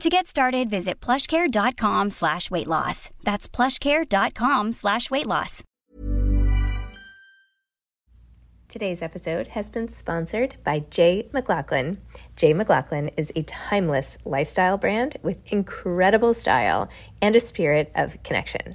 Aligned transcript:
To 0.00 0.10
get 0.10 0.26
started, 0.26 0.68
visit 0.68 1.00
plushcare.com 1.00 2.10
slash 2.10 2.50
weight 2.50 2.66
loss. 2.66 3.10
That's 3.22 3.48
plushcare.com 3.48 4.72
slash 4.72 5.10
weight 5.10 5.26
loss. 5.26 5.62
Today's 8.68 9.02
episode 9.02 9.48
has 9.48 9.70
been 9.70 9.86
sponsored 9.86 10.56
by 10.64 10.80
Jay 10.90 11.28
McLaughlin. 11.32 11.98
Jay 12.34 12.52
McLaughlin 12.52 13.08
is 13.16 13.32
a 13.36 13.44
timeless 13.44 14.18
lifestyle 14.24 14.76
brand 14.76 15.16
with 15.22 15.40
incredible 15.52 16.34
style 16.34 16.88
and 17.22 17.36
a 17.36 17.40
spirit 17.40 17.92
of 17.94 18.20
connection. 18.24 18.74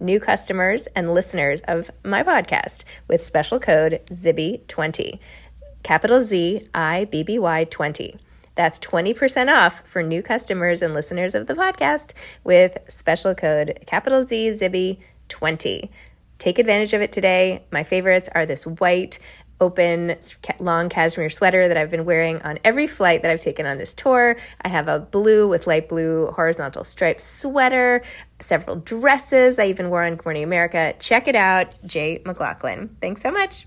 new 0.00 0.18
customers 0.18 0.86
and 0.96 1.12
listeners 1.12 1.60
of 1.68 1.90
my 2.04 2.22
podcast 2.22 2.84
with 3.06 3.22
special 3.22 3.60
code 3.60 4.00
ZIBBY20. 4.10 5.18
Capital 5.82 6.22
Z 6.22 6.68
I 6.74 7.04
B 7.04 7.22
B 7.22 7.38
Y 7.38 7.64
20. 7.64 8.16
That's 8.54 8.78
20% 8.78 9.48
off 9.48 9.82
for 9.86 10.02
new 10.02 10.22
customers 10.22 10.82
and 10.82 10.92
listeners 10.92 11.34
of 11.34 11.46
the 11.46 11.54
podcast 11.54 12.12
with 12.44 12.76
special 12.88 13.34
code 13.34 13.78
capital 13.86 14.22
Z 14.22 14.50
Zibby 14.50 14.98
20. 15.28 15.90
Take 16.38 16.58
advantage 16.58 16.92
of 16.92 17.00
it 17.00 17.12
today. 17.12 17.64
My 17.70 17.84
favorites 17.84 18.28
are 18.34 18.44
this 18.44 18.66
white 18.66 19.18
open 19.60 20.16
long 20.58 20.88
cashmere 20.88 21.30
sweater 21.30 21.68
that 21.68 21.76
I've 21.76 21.90
been 21.90 22.04
wearing 22.04 22.40
on 22.42 22.58
every 22.64 22.86
flight 22.86 23.22
that 23.22 23.30
I've 23.30 23.40
taken 23.40 23.66
on 23.66 23.78
this 23.78 23.92
tour. 23.92 24.36
I 24.62 24.68
have 24.68 24.88
a 24.88 25.00
blue 25.00 25.48
with 25.48 25.66
light 25.66 25.88
blue 25.88 26.28
horizontal 26.28 26.82
striped 26.82 27.20
sweater, 27.20 28.02
several 28.42 28.76
dresses 28.76 29.58
I 29.58 29.66
even 29.66 29.90
wore 29.90 30.04
on 30.04 30.16
Good 30.16 30.24
Morning 30.24 30.44
America. 30.44 30.94
Check 30.98 31.28
it 31.28 31.36
out, 31.36 31.74
Jay 31.86 32.22
McLaughlin. 32.24 32.96
Thanks 33.00 33.22
so 33.22 33.30
much. 33.30 33.66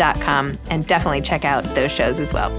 and 0.00 0.86
definitely 0.86 1.20
check 1.20 1.44
out 1.44 1.64
those 1.74 1.90
shows 1.90 2.20
as 2.20 2.32
well. 2.32 2.52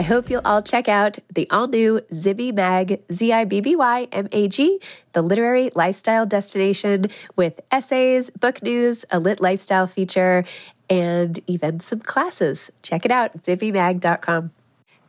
I 0.00 0.02
hope 0.02 0.30
you'll 0.30 0.40
all 0.46 0.62
check 0.62 0.88
out 0.88 1.18
the 1.30 1.46
all 1.50 1.68
new 1.68 2.00
Zibby 2.10 2.54
Mag, 2.54 3.02
Z 3.12 3.32
I 3.32 3.44
B 3.44 3.60
B 3.60 3.76
Y 3.76 4.08
M 4.12 4.28
A 4.32 4.48
G, 4.48 4.80
the 5.12 5.20
literary 5.20 5.70
lifestyle 5.74 6.24
destination 6.24 7.10
with 7.36 7.60
essays, 7.70 8.30
book 8.30 8.62
news, 8.62 9.04
a 9.10 9.20
lit 9.20 9.42
lifestyle 9.42 9.86
feature, 9.86 10.46
and 10.88 11.38
even 11.46 11.80
some 11.80 12.00
classes. 12.00 12.70
Check 12.82 13.04
it 13.04 13.10
out, 13.10 13.42
zibbymag.com. 13.42 14.52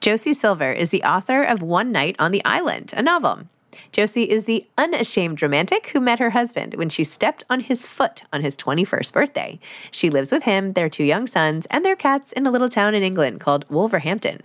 Josie 0.02 0.34
Silver 0.34 0.74
is 0.74 0.90
the 0.90 1.04
author 1.04 1.42
of 1.42 1.62
One 1.62 1.94
Night 1.94 2.18
on 2.20 2.32
the 2.32 2.44
Island, 2.44 2.92
a 2.94 3.02
novel. 3.02 3.44
Josie 3.92 4.30
is 4.30 4.46
the 4.46 4.68
unashamed 4.78 5.42
romantic 5.42 5.88
who 5.88 6.00
met 6.00 6.20
her 6.20 6.32
husband 6.32 6.76
when 6.76 6.90
she 6.90 7.04
stepped 7.04 7.44
on 7.50 7.62
his 7.62 7.86
foot 7.88 8.24
on 8.32 8.42
his 8.42 8.58
21st 8.58 9.14
birthday. 9.14 9.60
She 9.92 10.10
lives 10.10 10.32
with 10.32 10.44
him, 10.44 10.74
their 10.74 10.90
two 10.90 11.04
young 11.04 11.28
sons, 11.28 11.66
and 11.68 11.84
their 11.84 11.96
cats 11.96 12.32
in 12.32 12.46
a 12.46 12.52
little 12.52 12.70
town 12.70 12.96
in 12.96 13.04
England 13.04 13.40
called 13.40 13.66
Wolverhampton. 13.70 14.42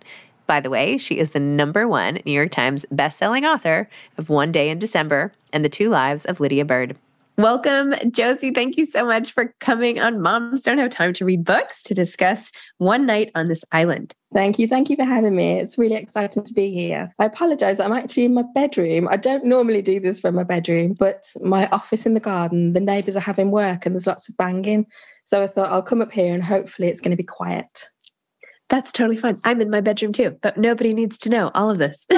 By 0.46 0.60
the 0.60 0.70
way, 0.70 0.96
she 0.96 1.18
is 1.18 1.30
the 1.30 1.40
number 1.40 1.88
one 1.88 2.20
New 2.24 2.32
York 2.32 2.52
Times 2.52 2.86
bestselling 2.92 3.42
author 3.42 3.88
of 4.16 4.28
One 4.28 4.52
Day 4.52 4.70
in 4.70 4.78
December 4.78 5.32
and 5.52 5.64
The 5.64 5.68
Two 5.68 5.88
Lives 5.88 6.24
of 6.24 6.38
Lydia 6.38 6.64
Bird. 6.64 6.96
Welcome, 7.38 7.94
Josie. 8.12 8.50
Thank 8.50 8.78
you 8.78 8.86
so 8.86 9.04
much 9.04 9.30
for 9.30 9.54
coming 9.60 10.00
on 10.00 10.22
Moms 10.22 10.62
Don't 10.62 10.78
Have 10.78 10.88
Time 10.88 11.12
to 11.12 11.26
Read 11.26 11.44
Books 11.44 11.82
to 11.82 11.92
discuss 11.92 12.50
One 12.78 13.04
Night 13.04 13.30
on 13.34 13.48
This 13.48 13.62
Island. 13.72 14.14
Thank 14.32 14.58
you. 14.58 14.66
Thank 14.66 14.88
you 14.88 14.96
for 14.96 15.04
having 15.04 15.36
me. 15.36 15.60
It's 15.60 15.76
really 15.76 15.96
exciting 15.96 16.44
to 16.44 16.54
be 16.54 16.72
here. 16.72 17.12
I 17.18 17.26
apologize. 17.26 17.78
I'm 17.78 17.92
actually 17.92 18.24
in 18.24 18.32
my 18.32 18.44
bedroom. 18.54 19.06
I 19.10 19.18
don't 19.18 19.44
normally 19.44 19.82
do 19.82 20.00
this 20.00 20.18
from 20.18 20.34
my 20.34 20.44
bedroom, 20.44 20.94
but 20.94 21.30
my 21.42 21.68
office 21.68 22.06
in 22.06 22.14
the 22.14 22.20
garden, 22.20 22.72
the 22.72 22.80
neighbors 22.80 23.18
are 23.18 23.20
having 23.20 23.50
work 23.50 23.84
and 23.84 23.94
there's 23.94 24.06
lots 24.06 24.30
of 24.30 24.36
banging. 24.38 24.86
So 25.24 25.42
I 25.42 25.46
thought 25.46 25.70
I'll 25.70 25.82
come 25.82 26.00
up 26.00 26.12
here 26.12 26.32
and 26.32 26.42
hopefully 26.42 26.88
it's 26.88 27.02
going 27.02 27.10
to 27.10 27.18
be 27.18 27.22
quiet. 27.22 27.84
That's 28.70 28.92
totally 28.92 29.16
fine. 29.16 29.38
I'm 29.44 29.60
in 29.60 29.68
my 29.68 29.82
bedroom 29.82 30.12
too, 30.12 30.38
but 30.40 30.56
nobody 30.56 30.92
needs 30.92 31.18
to 31.18 31.28
know 31.28 31.50
all 31.54 31.70
of 31.70 31.76
this. 31.76 32.06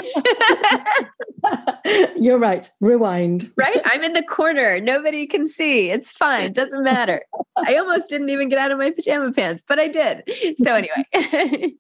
You're 2.17 2.39
right. 2.39 2.69
Rewind. 2.81 3.53
Right? 3.57 3.81
I'm 3.85 4.03
in 4.03 4.13
the 4.13 4.23
corner. 4.23 4.81
Nobody 4.81 5.27
can 5.27 5.49
see. 5.49 5.91
It's 5.91 6.13
fine. 6.13 6.53
Doesn't 6.53 6.83
matter. 6.83 7.23
I 7.57 7.77
almost 7.77 8.09
didn't 8.09 8.31
even 8.31 8.49
get 8.49 8.59
out 8.59 8.71
of 8.71 8.79
my 8.79 8.91
pajama 8.91 9.33
pants, 9.33 9.63
but 9.67 9.79
I 9.79 9.89
did. 9.89 10.23
So, 10.63 10.75
anyway, 10.75 11.75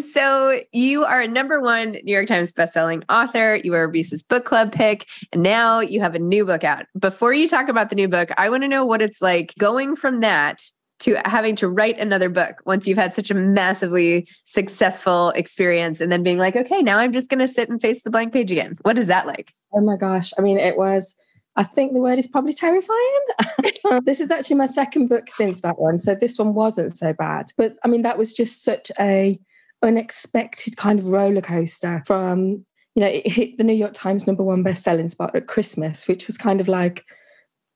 so 0.12 0.60
you 0.72 1.04
are 1.04 1.20
a 1.20 1.28
number 1.28 1.60
one 1.60 1.92
New 2.04 2.12
York 2.12 2.26
Times 2.26 2.52
bestselling 2.52 3.02
author. 3.08 3.56
You 3.56 3.72
were 3.72 3.84
a 3.84 3.88
Reese's 3.88 4.22
book 4.22 4.44
club 4.44 4.72
pick, 4.72 5.06
and 5.32 5.42
now 5.42 5.80
you 5.80 6.00
have 6.00 6.14
a 6.14 6.18
new 6.18 6.44
book 6.44 6.64
out. 6.64 6.86
Before 6.98 7.32
you 7.32 7.48
talk 7.48 7.68
about 7.68 7.90
the 7.90 7.96
new 7.96 8.08
book, 8.08 8.30
I 8.36 8.50
want 8.50 8.62
to 8.62 8.68
know 8.68 8.84
what 8.84 9.02
it's 9.02 9.22
like 9.22 9.54
going 9.58 9.96
from 9.96 10.20
that 10.20 10.62
to 11.00 11.20
having 11.24 11.56
to 11.56 11.68
write 11.68 11.98
another 11.98 12.28
book 12.28 12.62
once 12.64 12.86
you've 12.86 12.98
had 12.98 13.14
such 13.14 13.30
a 13.30 13.34
massively 13.34 14.28
successful 14.46 15.30
experience 15.30 16.00
and 16.00 16.10
then 16.10 16.22
being 16.22 16.38
like, 16.38 16.56
okay, 16.56 16.82
now 16.82 16.98
I'm 16.98 17.12
just 17.12 17.28
going 17.28 17.40
to 17.40 17.48
sit 17.48 17.68
and 17.68 17.80
face 17.80 18.02
the 18.02 18.10
blank 18.10 18.32
page 18.32 18.50
again. 18.52 18.76
What 18.82 18.98
is 18.98 19.08
that 19.08 19.26
like? 19.26 19.52
Oh 19.72 19.80
my 19.80 19.96
gosh. 19.96 20.32
I 20.38 20.42
mean, 20.42 20.58
it 20.58 20.76
was, 20.76 21.16
I 21.56 21.64
think 21.64 21.92
the 21.92 22.00
word 22.00 22.18
is 22.18 22.28
probably 22.28 22.52
terrifying. 22.52 23.20
this 24.04 24.20
is 24.20 24.30
actually 24.30 24.56
my 24.56 24.66
second 24.66 25.08
book 25.08 25.28
since 25.28 25.60
that 25.62 25.78
one. 25.78 25.98
So 25.98 26.14
this 26.14 26.38
one 26.38 26.54
wasn't 26.54 26.96
so 26.96 27.12
bad. 27.12 27.46
But 27.56 27.76
I 27.84 27.88
mean, 27.88 28.02
that 28.02 28.18
was 28.18 28.32
just 28.32 28.62
such 28.62 28.90
a 28.98 29.38
unexpected 29.82 30.76
kind 30.76 30.98
of 30.98 31.08
roller 31.08 31.42
coaster 31.42 32.02
from, 32.06 32.64
you 32.94 33.02
know, 33.02 33.08
it 33.08 33.26
hit 33.26 33.58
the 33.58 33.64
New 33.64 33.74
York 33.74 33.92
Times 33.92 34.26
number 34.26 34.44
one 34.44 34.62
best-selling 34.62 35.08
spot 35.08 35.34
at 35.34 35.48
Christmas, 35.48 36.06
which 36.06 36.26
was 36.26 36.38
kind 36.38 36.60
of 36.60 36.68
like, 36.68 37.04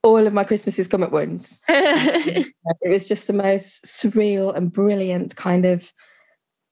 all 0.02 0.26
of 0.26 0.32
my 0.32 0.44
Christmases 0.44 0.88
come 0.88 1.02
at 1.02 1.12
once. 1.12 1.58
it 1.68 2.52
was 2.86 3.08
just 3.08 3.26
the 3.26 3.32
most 3.32 3.84
surreal 3.84 4.54
and 4.56 4.72
brilliant 4.72 5.36
kind 5.36 5.64
of 5.64 5.92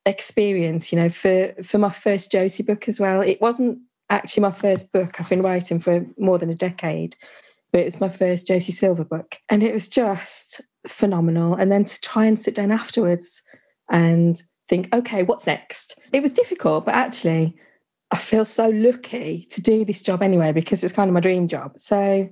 experience, 0.04 0.92
you 0.92 0.98
know, 0.98 1.08
for 1.08 1.52
for 1.62 1.78
my 1.78 1.90
first 1.90 2.30
Josie 2.30 2.62
book 2.62 2.88
as 2.88 3.00
well. 3.00 3.20
It 3.20 3.40
wasn't 3.40 3.78
actually 4.10 4.42
my 4.42 4.52
first 4.52 4.92
book. 4.92 5.20
I've 5.20 5.28
been 5.28 5.42
writing 5.42 5.80
for 5.80 6.06
more 6.16 6.38
than 6.38 6.50
a 6.50 6.54
decade, 6.54 7.16
but 7.72 7.80
it 7.80 7.84
was 7.84 8.00
my 8.00 8.08
first 8.08 8.46
Josie 8.46 8.72
Silver 8.72 9.04
book. 9.04 9.36
And 9.48 9.62
it 9.62 9.72
was 9.72 9.88
just 9.88 10.60
phenomenal. 10.86 11.54
And 11.54 11.70
then 11.72 11.84
to 11.84 12.00
try 12.00 12.26
and 12.26 12.38
sit 12.38 12.54
down 12.54 12.70
afterwards 12.70 13.42
and 13.90 14.40
think, 14.68 14.94
okay, 14.94 15.22
what's 15.24 15.46
next? 15.46 15.98
It 16.12 16.22
was 16.22 16.32
difficult, 16.32 16.86
but 16.86 16.94
actually 16.94 17.56
I 18.12 18.18
feel 18.18 18.44
so 18.44 18.68
lucky 18.68 19.46
to 19.50 19.60
do 19.60 19.84
this 19.84 20.02
job 20.02 20.22
anyway, 20.22 20.52
because 20.52 20.84
it's 20.84 20.92
kind 20.92 21.08
of 21.08 21.14
my 21.14 21.20
dream 21.20 21.48
job. 21.48 21.76
So 21.76 22.28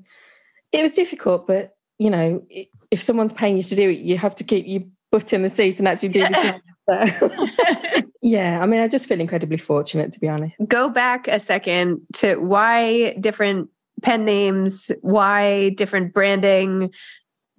it 0.74 0.82
was 0.82 0.94
difficult, 0.94 1.46
but 1.46 1.76
you 1.98 2.10
know, 2.10 2.44
if 2.90 3.00
someone's 3.00 3.32
paying 3.32 3.56
you 3.56 3.62
to 3.62 3.76
do 3.76 3.90
it, 3.90 3.98
you 3.98 4.18
have 4.18 4.34
to 4.34 4.44
keep 4.44 4.66
your 4.66 4.82
butt 5.12 5.32
in 5.32 5.42
the 5.42 5.48
seat 5.48 5.78
and 5.78 5.86
actually 5.86 6.08
do 6.08 6.20
yeah. 6.20 6.28
the 6.28 6.42
job. 6.42 6.60
So, 6.86 8.02
yeah, 8.22 8.60
I 8.60 8.66
mean, 8.66 8.80
I 8.80 8.88
just 8.88 9.08
feel 9.08 9.20
incredibly 9.20 9.56
fortunate 9.56 10.12
to 10.12 10.20
be 10.20 10.28
honest. 10.28 10.54
Go 10.66 10.88
back 10.88 11.28
a 11.28 11.38
second 11.38 12.00
to 12.14 12.36
why 12.36 13.14
different 13.20 13.70
pen 14.02 14.24
names, 14.24 14.90
why 15.00 15.70
different 15.70 16.12
branding, 16.12 16.92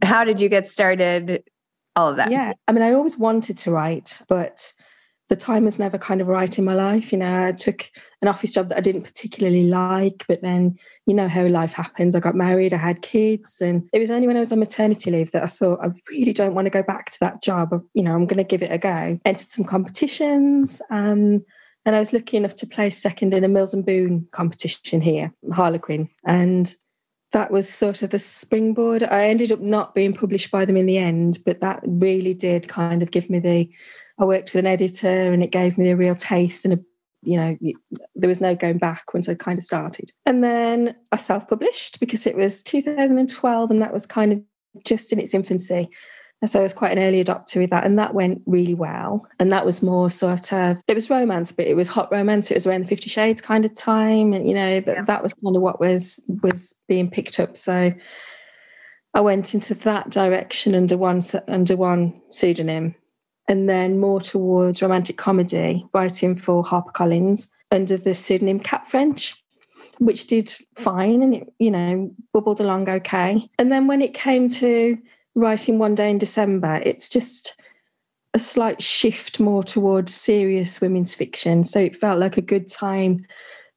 how 0.04 0.26
did 0.26 0.42
you 0.42 0.50
get 0.50 0.68
started? 0.68 1.44
All 1.96 2.10
of 2.10 2.18
that. 2.18 2.30
Yeah, 2.30 2.52
I 2.68 2.74
mean, 2.74 2.84
I 2.84 2.92
always 2.92 3.18
wanted 3.18 3.58
to 3.60 3.72
write, 3.72 4.22
but 4.28 4.74
the 5.28 5.36
time 5.36 5.66
was 5.66 5.80
never 5.80 5.98
kind 5.98 6.22
of 6.22 6.28
right 6.28 6.58
in 6.58 6.66
my 6.66 6.74
life. 6.74 7.12
You 7.12 7.18
know, 7.18 7.46
I 7.46 7.52
took 7.52 7.90
an 8.22 8.28
office 8.28 8.54
job 8.54 8.70
that 8.70 8.78
I 8.78 8.82
didn't 8.82 9.04
particularly 9.04 9.64
like, 9.64 10.24
but 10.28 10.42
then 10.42 10.78
you 11.06 11.16
know 11.16 11.28
how 11.28 11.46
life 11.48 11.74
happens. 11.74 12.16
I 12.16 12.20
got 12.20 12.36
married, 12.36 12.74
I 12.74 12.78
had 12.78 13.02
kids, 13.02 13.62
and 13.62 13.90
it 13.92 14.00
was 14.00 14.12
only 14.12 14.28
when 14.28 14.36
I 14.36 14.40
was 14.40 14.52
on 14.52 14.60
maternity 14.60 15.12
leave 15.12 15.32
that 15.32 15.44
I 15.44 15.48
thought 15.48 15.84
I 15.84 15.90
really 16.10 16.34
don't 16.34 16.54
want 16.54 16.68
to 16.68 16.72
go 16.72 16.84
back 16.84 17.10
to 17.12 17.20
that 17.22 17.42
job. 17.42 17.82
You 17.94 18.04
know, 18.04 18.14
I'm 18.14 18.28
going 18.28 18.38
to 18.38 18.44
give 18.44 18.62
it 18.62 18.72
a 18.72 18.78
go. 18.78 19.20
Entered 19.26 19.50
some 19.50 19.66
competitions, 19.66 20.82
um, 20.92 21.44
and 21.88 21.96
I 21.96 22.00
was 22.00 22.14
lucky 22.14 22.38
enough 22.38 22.56
to 22.56 22.68
place 22.68 22.98
second 22.98 23.34
in 23.34 23.44
a 23.44 23.48
Mills 23.48 23.74
and 23.74 23.86
Boon 23.86 24.28
competition 24.32 25.02
here, 25.02 25.34
Harlequin, 25.52 26.10
and 26.26 26.74
that 27.32 27.52
was 27.52 27.68
sort 27.68 28.02
of 28.02 28.12
the 28.12 28.20
springboard. 28.20 29.04
I 29.04 29.28
ended 29.28 29.52
up 29.52 29.60
not 29.60 29.94
being 29.94 30.14
published 30.14 30.52
by 30.52 30.66
them 30.66 30.78
in 30.78 30.86
the 30.86 30.98
end, 30.98 31.40
but 31.46 31.60
that 31.62 31.84
really 31.86 32.34
did 32.34 32.68
kind 32.68 33.04
of 33.04 33.12
give 33.12 33.30
me 33.30 33.40
the 33.40 33.70
I 34.18 34.26
worked 34.26 34.54
with 34.54 34.66
an 34.66 34.72
editor 34.72 35.34
and 35.34 35.44
it 35.44 35.52
gave 35.52 35.78
me 35.78 35.90
a 35.90 35.96
real 35.96 36.16
taste 36.16 36.66
and 36.66 36.76
a 36.76 36.80
you 37.22 37.38
know 37.38 37.58
there 38.14 38.28
was 38.28 38.40
no 38.40 38.56
going 38.56 38.78
back 38.78 39.14
once 39.14 39.28
I 39.28 39.36
kind 39.36 39.58
of 39.58 39.64
started. 39.64 40.12
And 40.26 40.44
then 40.44 40.96
I 41.12 41.18
self-published 41.18 42.00
because 42.00 42.28
it 42.28 42.36
was 42.36 42.62
2012 42.64 43.72
and 43.72 43.82
that 43.82 43.94
was 43.94 44.06
kind 44.06 44.32
of 44.32 44.42
just 44.84 45.12
in 45.12 45.20
its 45.20 45.34
infancy. 45.34 45.90
And 46.42 46.52
so 46.52 46.60
I 46.60 46.64
was 46.64 46.74
quite 46.74 46.92
an 46.92 47.04
early 47.04 47.24
adopter 47.24 47.62
with 47.62 47.70
that, 47.70 47.86
and 47.86 47.98
that 47.98 48.14
went 48.14 48.42
really 48.46 48.74
well. 48.74 49.26
And 49.40 49.52
that 49.52 49.66
was 49.66 49.82
more 49.82 50.10
sort 50.10 50.54
of 50.54 50.82
it 50.88 50.94
was 50.94 51.10
romance, 51.10 51.52
but 51.52 51.66
it 51.66 51.76
was 51.76 51.88
hot 51.88 52.12
romance. 52.12 52.52
It 52.52 52.56
was 52.56 52.68
around 52.68 52.84
the 52.84 52.90
Fifty 52.90 53.10
Shades 53.10 53.42
kind 53.42 53.66
of 53.66 53.74
time, 53.74 54.34
and 54.34 54.48
you 54.48 54.54
know 54.54 54.84
yeah. 54.86 55.02
that 55.04 55.24
was 55.24 55.34
kind 55.34 55.56
of 55.56 55.62
what 55.62 55.80
was 55.80 56.24
was 56.44 56.76
being 56.88 57.10
picked 57.10 57.40
up. 57.40 57.56
So 57.58 57.94
I 59.14 59.22
went 59.22 59.56
into 59.56 59.74
that 59.74 60.10
direction 60.10 60.76
under 60.76 60.98
one 60.98 61.22
under 61.48 61.78
one 61.78 62.22
pseudonym, 62.30 62.96
and 63.48 63.70
then 63.70 64.00
more 64.00 64.20
towards 64.20 64.82
romantic 64.82 65.18
comedy, 65.18 65.86
writing 65.94 66.36
for 66.36 66.64
HarperCollins 66.64 67.50
under 67.72 67.98
the 67.98 68.14
pseudonym 68.14 68.60
Kat 68.60 68.90
French, 68.90 69.36
which 70.00 70.28
did 70.28 70.54
fine 70.76 71.22
and 71.22 71.36
it, 71.36 71.54
you 71.60 71.72
know, 71.72 72.12
bubbled 72.34 72.60
along 72.62 72.90
okay. 72.90 73.48
And 73.60 73.72
then 73.72 73.88
when 73.88 74.02
it 74.02 74.14
came 74.14 74.48
to 74.50 74.98
writing 75.36 75.78
One 75.78 75.96
Day 75.96 76.10
in 76.10 76.18
December, 76.18 76.82
it's 76.84 77.10
just 77.10 77.56
a 78.34 78.40
slight 78.40 78.82
shift 78.82 79.40
more 79.40 79.64
towards 79.64 80.14
serious 80.14 80.82
women's 80.82 81.16
fiction. 81.16 81.64
So 81.64 81.80
it 81.80 81.96
felt 81.96 82.20
like 82.20 82.38
a 82.38 82.42
good 82.42 82.70
time 82.70 83.26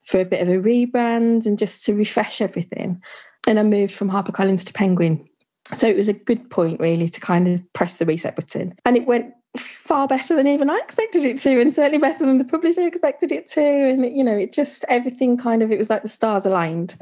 for 0.04 0.18
a 0.18 0.24
bit 0.24 0.40
of 0.40 0.48
a 0.48 0.58
rebrand 0.58 1.46
and 1.46 1.58
just 1.58 1.84
to 1.84 1.94
refresh 1.94 2.40
everything. 2.40 3.00
And 3.46 3.60
I 3.60 3.62
moved 3.62 3.94
from 3.94 4.10
HarperCollins 4.10 4.64
to 4.66 4.72
Penguin. 4.72 5.28
So 5.74 5.86
it 5.86 5.96
was 5.96 6.08
a 6.08 6.14
good 6.14 6.50
point, 6.50 6.80
really, 6.80 7.08
to 7.08 7.20
kind 7.20 7.46
of 7.46 7.60
press 7.74 7.98
the 7.98 8.06
reset 8.06 8.34
button. 8.34 8.74
And 8.84 8.96
it 8.96 9.06
went 9.06 9.34
far 9.60 10.06
better 10.06 10.34
than 10.34 10.46
even 10.46 10.70
I 10.70 10.78
expected 10.82 11.24
it 11.24 11.36
to, 11.38 11.60
and 11.60 11.72
certainly 11.72 11.98
better 11.98 12.26
than 12.26 12.38
the 12.38 12.44
publisher 12.44 12.86
expected 12.86 13.32
it 13.32 13.46
to. 13.48 13.62
And 13.62 14.16
you 14.16 14.24
know, 14.24 14.36
it 14.36 14.52
just 14.52 14.84
everything 14.88 15.36
kind 15.36 15.62
of 15.62 15.70
it 15.70 15.78
was 15.78 15.90
like 15.90 16.02
the 16.02 16.08
stars 16.08 16.46
aligned. 16.46 16.96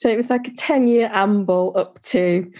So 0.00 0.08
it 0.08 0.16
was 0.16 0.30
like 0.30 0.48
a 0.48 0.52
10 0.52 0.88
year 0.88 1.10
amble 1.12 1.74
up 1.76 2.00
to 2.04 2.50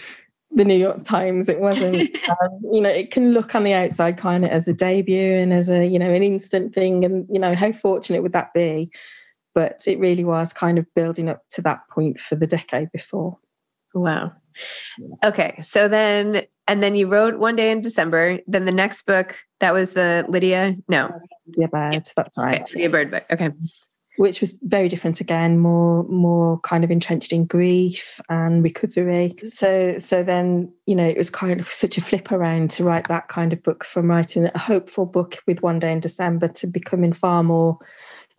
the 0.51 0.63
New 0.63 0.75
York 0.75 1.03
Times. 1.03 1.49
It 1.49 1.59
wasn't, 1.59 1.95
um, 2.29 2.59
you 2.71 2.81
know, 2.81 2.89
it 2.89 3.09
can 3.09 3.33
look 3.33 3.55
on 3.55 3.63
the 3.63 3.73
outside 3.73 4.17
kind 4.17 4.45
of 4.45 4.51
as 4.51 4.67
a 4.67 4.73
debut 4.73 5.33
and 5.33 5.51
as 5.51 5.69
a, 5.69 5.85
you 5.85 5.97
know, 5.97 6.11
an 6.11 6.21
instant 6.21 6.73
thing. 6.73 7.03
And, 7.03 7.25
you 7.31 7.39
know, 7.39 7.55
how 7.55 7.71
fortunate 7.71 8.21
would 8.21 8.33
that 8.33 8.53
be? 8.53 8.91
But 9.55 9.81
it 9.87 9.97
really 9.99 10.23
was 10.23 10.53
kind 10.53 10.77
of 10.77 10.85
building 10.93 11.29
up 11.29 11.41
to 11.51 11.63
that 11.63 11.81
point 11.89 12.19
for 12.19 12.35
the 12.35 12.45
decade 12.45 12.91
before. 12.91 13.39
Wow. 13.93 14.33
Okay. 15.23 15.59
So 15.61 15.87
then, 15.87 16.43
and 16.67 16.81
then 16.81 16.95
you 16.95 17.07
wrote 17.07 17.37
one 17.37 17.55
day 17.55 17.71
in 17.71 17.81
December. 17.81 18.39
Then 18.47 18.65
the 18.65 18.71
next 18.71 19.05
book, 19.05 19.37
that 19.59 19.73
was 19.73 19.91
the 19.91 20.25
Lydia, 20.27 20.75
no. 20.87 21.11
Lydia 21.47 21.67
Bird. 21.67 22.03
That's 22.15 22.37
right. 22.37 22.61
Okay. 22.61 22.73
Lydia 22.75 22.89
Bird 22.89 23.11
book. 23.11 23.25
Okay. 23.31 23.49
Which 24.17 24.41
was 24.41 24.59
very 24.61 24.87
different 24.87 25.21
again, 25.21 25.57
more 25.57 26.03
more 26.03 26.59
kind 26.59 26.83
of 26.83 26.91
entrenched 26.91 27.31
in 27.31 27.45
grief 27.45 28.19
and 28.29 28.61
recovery. 28.61 29.29
Mm-hmm. 29.29 29.47
So 29.47 29.97
so 29.97 30.21
then, 30.21 30.71
you 30.85 30.95
know, 30.95 31.07
it 31.07 31.17
was 31.17 31.29
kind 31.29 31.59
of 31.59 31.67
such 31.67 31.97
a 31.97 32.01
flip 32.01 32.31
around 32.31 32.71
to 32.71 32.83
write 32.83 33.07
that 33.07 33.29
kind 33.29 33.53
of 33.53 33.63
book 33.63 33.83
from 33.83 34.11
writing 34.11 34.49
a 34.53 34.59
hopeful 34.59 35.05
book 35.05 35.39
with 35.47 35.63
One 35.63 35.79
Day 35.79 35.93
in 35.93 36.01
December 36.01 36.49
to 36.49 36.67
becoming 36.67 37.13
far 37.13 37.41
more 37.41 37.79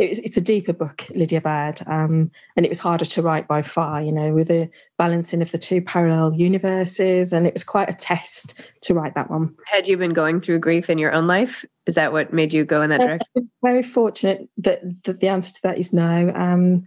it's, 0.02 0.18
it's 0.20 0.36
a 0.36 0.40
deeper 0.40 0.72
book, 0.72 1.04
Lydia 1.14 1.40
Bird, 1.40 1.80
um, 1.86 2.30
and 2.56 2.66
it 2.66 2.68
was 2.68 2.78
harder 2.78 3.04
to 3.04 3.22
write 3.22 3.48
by 3.48 3.62
far, 3.62 4.02
you 4.02 4.12
know, 4.12 4.32
with 4.32 4.48
the 4.48 4.68
balancing 4.98 5.42
of 5.42 5.50
the 5.50 5.58
two 5.58 5.80
parallel 5.80 6.34
universes. 6.34 7.32
And 7.32 7.46
it 7.46 7.52
was 7.52 7.64
quite 7.64 7.88
a 7.88 7.94
test 7.94 8.60
to 8.82 8.94
write 8.94 9.14
that 9.14 9.30
one. 9.30 9.54
Had 9.66 9.86
you 9.86 9.96
been 9.96 10.12
going 10.12 10.40
through 10.40 10.58
grief 10.58 10.90
in 10.90 10.98
your 10.98 11.12
own 11.12 11.26
life? 11.26 11.64
Is 11.86 11.94
that 11.94 12.12
what 12.12 12.32
made 12.32 12.52
you 12.52 12.64
go 12.64 12.82
in 12.82 12.90
that 12.90 13.00
direction? 13.00 13.50
very 13.62 13.82
fortunate 13.82 14.48
that, 14.58 14.82
that 15.04 15.20
the 15.20 15.28
answer 15.28 15.52
to 15.54 15.60
that 15.62 15.78
is 15.78 15.92
no. 15.92 16.32
Um, 16.34 16.86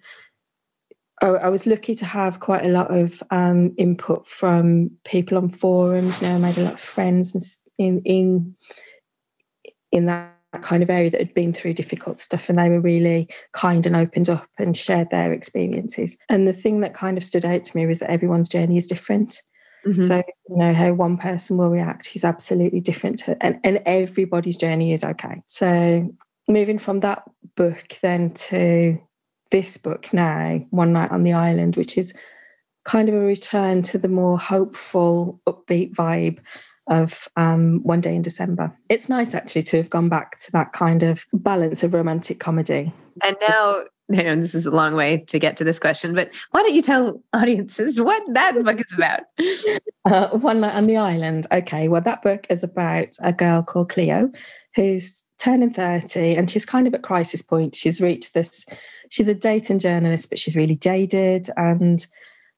I, 1.22 1.27
I, 1.27 1.50
was 1.50 1.65
lucky 1.65 1.95
to 1.95 2.05
have 2.05 2.41
quite 2.41 2.65
a 2.65 2.69
lot 2.69 2.95
of 2.95 3.24
um, 3.31 3.74
input 3.77 4.27
from 4.27 4.91
people 5.05 5.38
on 5.38 5.50
forums. 5.50 6.22
You 6.22 6.27
know, 6.27 6.36
I 6.36 6.39
made 6.39 6.57
a 6.57 6.63
lot 6.63 6.74
of 6.74 6.79
friends 6.79 7.62
in 7.77 8.01
in 8.03 8.55
in 9.91 10.05
that 10.07 10.34
kind 10.62 10.83
of 10.83 10.89
area 10.89 11.09
that 11.09 11.19
had 11.19 11.33
been 11.33 11.53
through 11.53 11.74
difficult 11.74 12.17
stuff 12.17 12.50
and 12.50 12.57
they 12.57 12.69
were 12.69 12.79
really 12.79 13.29
kind 13.53 13.85
and 13.85 13.95
opened 13.95 14.29
up 14.29 14.47
and 14.57 14.75
shared 14.75 15.09
their 15.09 15.33
experiences. 15.33 16.17
And 16.29 16.47
the 16.47 16.53
thing 16.53 16.81
that 16.81 16.93
kind 16.93 17.17
of 17.17 17.24
stood 17.24 17.45
out 17.45 17.63
to 17.63 17.77
me 17.77 17.85
was 17.85 18.00
that 18.00 18.12
everyone's 18.12 18.50
journey 18.50 18.77
is 18.77 18.88
different. 18.88 19.41
Mm-hmm. 19.85 20.01
so 20.01 20.24
you 20.50 20.55
know 20.55 20.74
how 20.74 20.93
one 20.93 21.15
person 21.15 21.57
will 21.57 21.69
react 21.69 22.15
is 22.15 22.24
absolutely 22.24 22.79
different 22.79 23.19
to, 23.19 23.38
and, 23.45 23.59
and 23.63 23.83
everybody's 23.85 24.57
journey 24.57 24.93
is 24.93 25.03
okay. 25.03 25.43
So 25.45 26.12
moving 26.47 26.79
from 26.79 27.01
that 27.01 27.21
book 27.55 27.83
then 28.01 28.33
to 28.33 28.97
this 29.51 29.77
book 29.77 30.12
now 30.12 30.59
one 30.71 30.91
night 30.91 31.12
on 31.12 31.24
the 31.24 31.33
island 31.33 31.75
which 31.75 31.97
is 31.97 32.13
kind 32.83 33.09
of 33.09 33.15
a 33.15 33.19
return 33.19 33.81
to 33.81 33.97
the 33.97 34.07
more 34.07 34.38
hopeful 34.38 35.39
upbeat 35.47 35.93
vibe 35.93 36.39
of 36.87 37.27
um, 37.35 37.81
One 37.83 37.99
Day 37.99 38.15
in 38.15 38.21
December. 38.21 38.75
It's 38.89 39.09
nice 39.09 39.33
actually 39.33 39.63
to 39.63 39.77
have 39.77 39.89
gone 39.89 40.09
back 40.09 40.37
to 40.39 40.51
that 40.51 40.73
kind 40.73 41.03
of 41.03 41.25
balance 41.33 41.83
of 41.83 41.93
romantic 41.93 42.39
comedy. 42.39 42.93
And 43.23 43.35
now 43.47 43.83
know 44.09 44.35
this 44.35 44.55
is 44.55 44.65
a 44.65 44.71
long 44.71 44.95
way 44.95 45.23
to 45.27 45.39
get 45.39 45.57
to 45.57 45.63
this 45.63 45.79
question, 45.79 46.13
but 46.13 46.31
why 46.51 46.61
don't 46.61 46.75
you 46.75 46.81
tell 46.81 47.21
audiences 47.33 47.99
what 47.99 48.21
that 48.33 48.63
book 48.63 48.79
is 48.79 48.93
about? 48.93 49.21
Uh, 50.05 50.37
One 50.37 50.61
Night 50.61 50.75
on 50.75 50.85
the 50.85 50.97
Island. 50.97 51.47
Okay, 51.51 51.87
well, 51.87 52.01
that 52.01 52.21
book 52.21 52.45
is 52.47 52.63
about 52.63 53.07
a 53.23 53.33
girl 53.33 53.63
called 53.63 53.89
Cleo 53.89 54.29
who's 54.75 55.23
turning 55.39 55.71
30 55.71 56.35
and 56.35 56.47
she's 56.47 56.63
kind 56.63 56.85
of 56.85 56.93
at 56.93 57.01
crisis 57.01 57.41
point. 57.41 57.73
She's 57.73 57.99
reached 57.99 58.35
this, 58.35 58.67
she's 59.09 59.27
a 59.27 59.33
dating 59.33 59.79
journalist, 59.79 60.29
but 60.29 60.37
she's 60.37 60.55
really 60.55 60.75
jaded. 60.75 61.47
And 61.57 62.05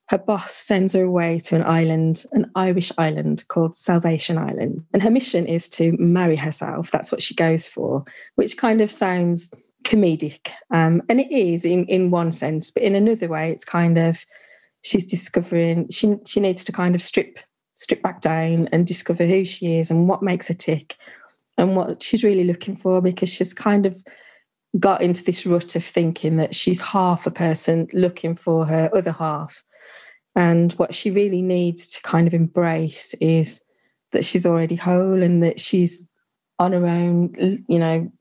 her 0.09 0.17
boss 0.17 0.53
sends 0.53 0.93
her 0.93 1.03
away 1.03 1.39
to 1.39 1.55
an 1.55 1.63
island, 1.63 2.23
an 2.31 2.49
Irish 2.55 2.91
island 2.97 3.43
called 3.49 3.75
Salvation 3.75 4.37
Island. 4.37 4.85
And 4.93 5.03
her 5.03 5.11
mission 5.11 5.45
is 5.45 5.67
to 5.69 5.91
marry 5.97 6.37
herself. 6.37 6.91
That's 6.91 7.11
what 7.11 7.21
she 7.21 7.35
goes 7.35 7.67
for, 7.67 8.05
which 8.35 8.57
kind 8.57 8.79
of 8.79 8.89
sounds 8.89 9.53
comedic. 9.83 10.51
Um, 10.71 11.01
and 11.09 11.19
it 11.19 11.31
is 11.31 11.65
in, 11.65 11.85
in 11.85 12.09
one 12.09 12.31
sense, 12.31 12.71
but 12.71 12.83
in 12.83 12.95
another 12.95 13.27
way, 13.27 13.51
it's 13.51 13.65
kind 13.65 13.97
of 13.97 14.25
she's 14.83 15.05
discovering 15.05 15.89
she 15.89 16.15
she 16.25 16.39
needs 16.39 16.63
to 16.63 16.71
kind 16.71 16.95
of 16.95 17.01
strip 17.01 17.39
strip 17.73 18.01
back 18.01 18.21
down 18.21 18.69
and 18.71 18.87
discover 18.87 19.25
who 19.25 19.43
she 19.43 19.77
is 19.77 19.91
and 19.91 20.07
what 20.07 20.23
makes 20.23 20.47
her 20.47 20.53
tick 20.53 20.95
and 21.57 21.75
what 21.75 22.01
she's 22.01 22.23
really 22.23 22.43
looking 22.43 22.75
for 22.75 23.01
because 23.01 23.31
she's 23.31 23.53
kind 23.53 23.85
of 23.85 24.01
got 24.79 25.01
into 25.01 25.23
this 25.23 25.45
rut 25.45 25.75
of 25.75 25.83
thinking 25.83 26.37
that 26.37 26.55
she's 26.55 26.79
half 26.79 27.25
a 27.27 27.31
person 27.31 27.87
looking 27.93 28.35
for 28.35 28.65
her 28.65 28.89
other 28.95 29.11
half. 29.11 29.63
And 30.37 30.71
what 30.73 30.93
she 30.93 31.09
really 31.09 31.41
needs 31.41 31.87
to 31.87 32.01
kind 32.03 32.27
of 32.27 32.33
embrace 32.33 33.15
is 33.15 33.59
that 34.11 34.23
she's 34.23 34.45
already 34.45 34.75
whole 34.75 35.23
and 35.23 35.41
that 35.41 35.59
she's 35.59 36.11
on 36.59 36.73
her 36.73 36.85
own, 36.85 37.65
you 37.67 37.79
know, 37.79 38.11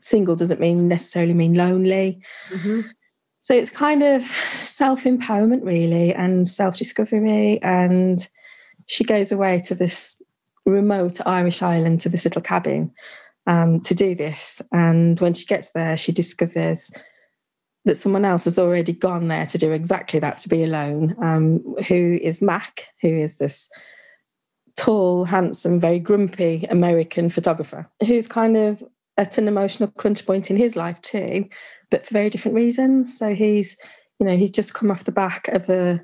single 0.00 0.34
doesn't 0.34 0.58
mean 0.58 0.88
necessarily 0.88 1.34
mean 1.34 1.54
lonely. 1.54 2.20
Mm-hmm. 2.50 2.80
So 3.38 3.54
it's 3.54 3.70
kind 3.70 4.02
of 4.02 4.22
self 4.22 5.04
empowerment, 5.04 5.64
really, 5.64 6.12
and 6.12 6.48
self 6.48 6.76
discovery. 6.76 7.62
And 7.62 8.18
she 8.86 9.04
goes 9.04 9.30
away 9.30 9.60
to 9.66 9.76
this 9.76 10.20
remote 10.66 11.24
Irish 11.24 11.62
island, 11.62 12.00
to 12.00 12.08
this 12.08 12.24
little 12.24 12.42
cabin 12.42 12.90
um, 13.46 13.78
to 13.80 13.94
do 13.94 14.16
this. 14.16 14.60
And 14.72 15.18
when 15.20 15.32
she 15.32 15.46
gets 15.46 15.70
there, 15.70 15.96
she 15.96 16.10
discovers 16.10 16.90
that 17.88 17.96
someone 17.96 18.26
else 18.26 18.44
has 18.44 18.58
already 18.58 18.92
gone 18.92 19.28
there 19.28 19.46
to 19.46 19.56
do 19.56 19.72
exactly 19.72 20.20
that, 20.20 20.36
to 20.36 20.48
be 20.50 20.62
alone, 20.62 21.16
um, 21.22 21.60
who 21.88 22.18
is 22.22 22.42
Mac, 22.42 22.84
who 23.00 23.08
is 23.08 23.38
this 23.38 23.70
tall, 24.76 25.24
handsome, 25.24 25.80
very 25.80 25.98
grumpy 25.98 26.66
American 26.68 27.30
photographer 27.30 27.88
who's 28.06 28.28
kind 28.28 28.58
of 28.58 28.84
at 29.16 29.38
an 29.38 29.48
emotional 29.48 29.90
crunch 29.96 30.26
point 30.26 30.50
in 30.50 30.56
his 30.58 30.76
life 30.76 31.00
too, 31.00 31.48
but 31.90 32.04
for 32.04 32.12
very 32.12 32.28
different 32.28 32.54
reasons. 32.54 33.18
So 33.18 33.34
he's, 33.34 33.74
you 34.20 34.26
know, 34.26 34.36
he's 34.36 34.50
just 34.50 34.74
come 34.74 34.90
off 34.90 35.04
the 35.04 35.10
back 35.12 35.48
of 35.48 35.70
a 35.70 35.98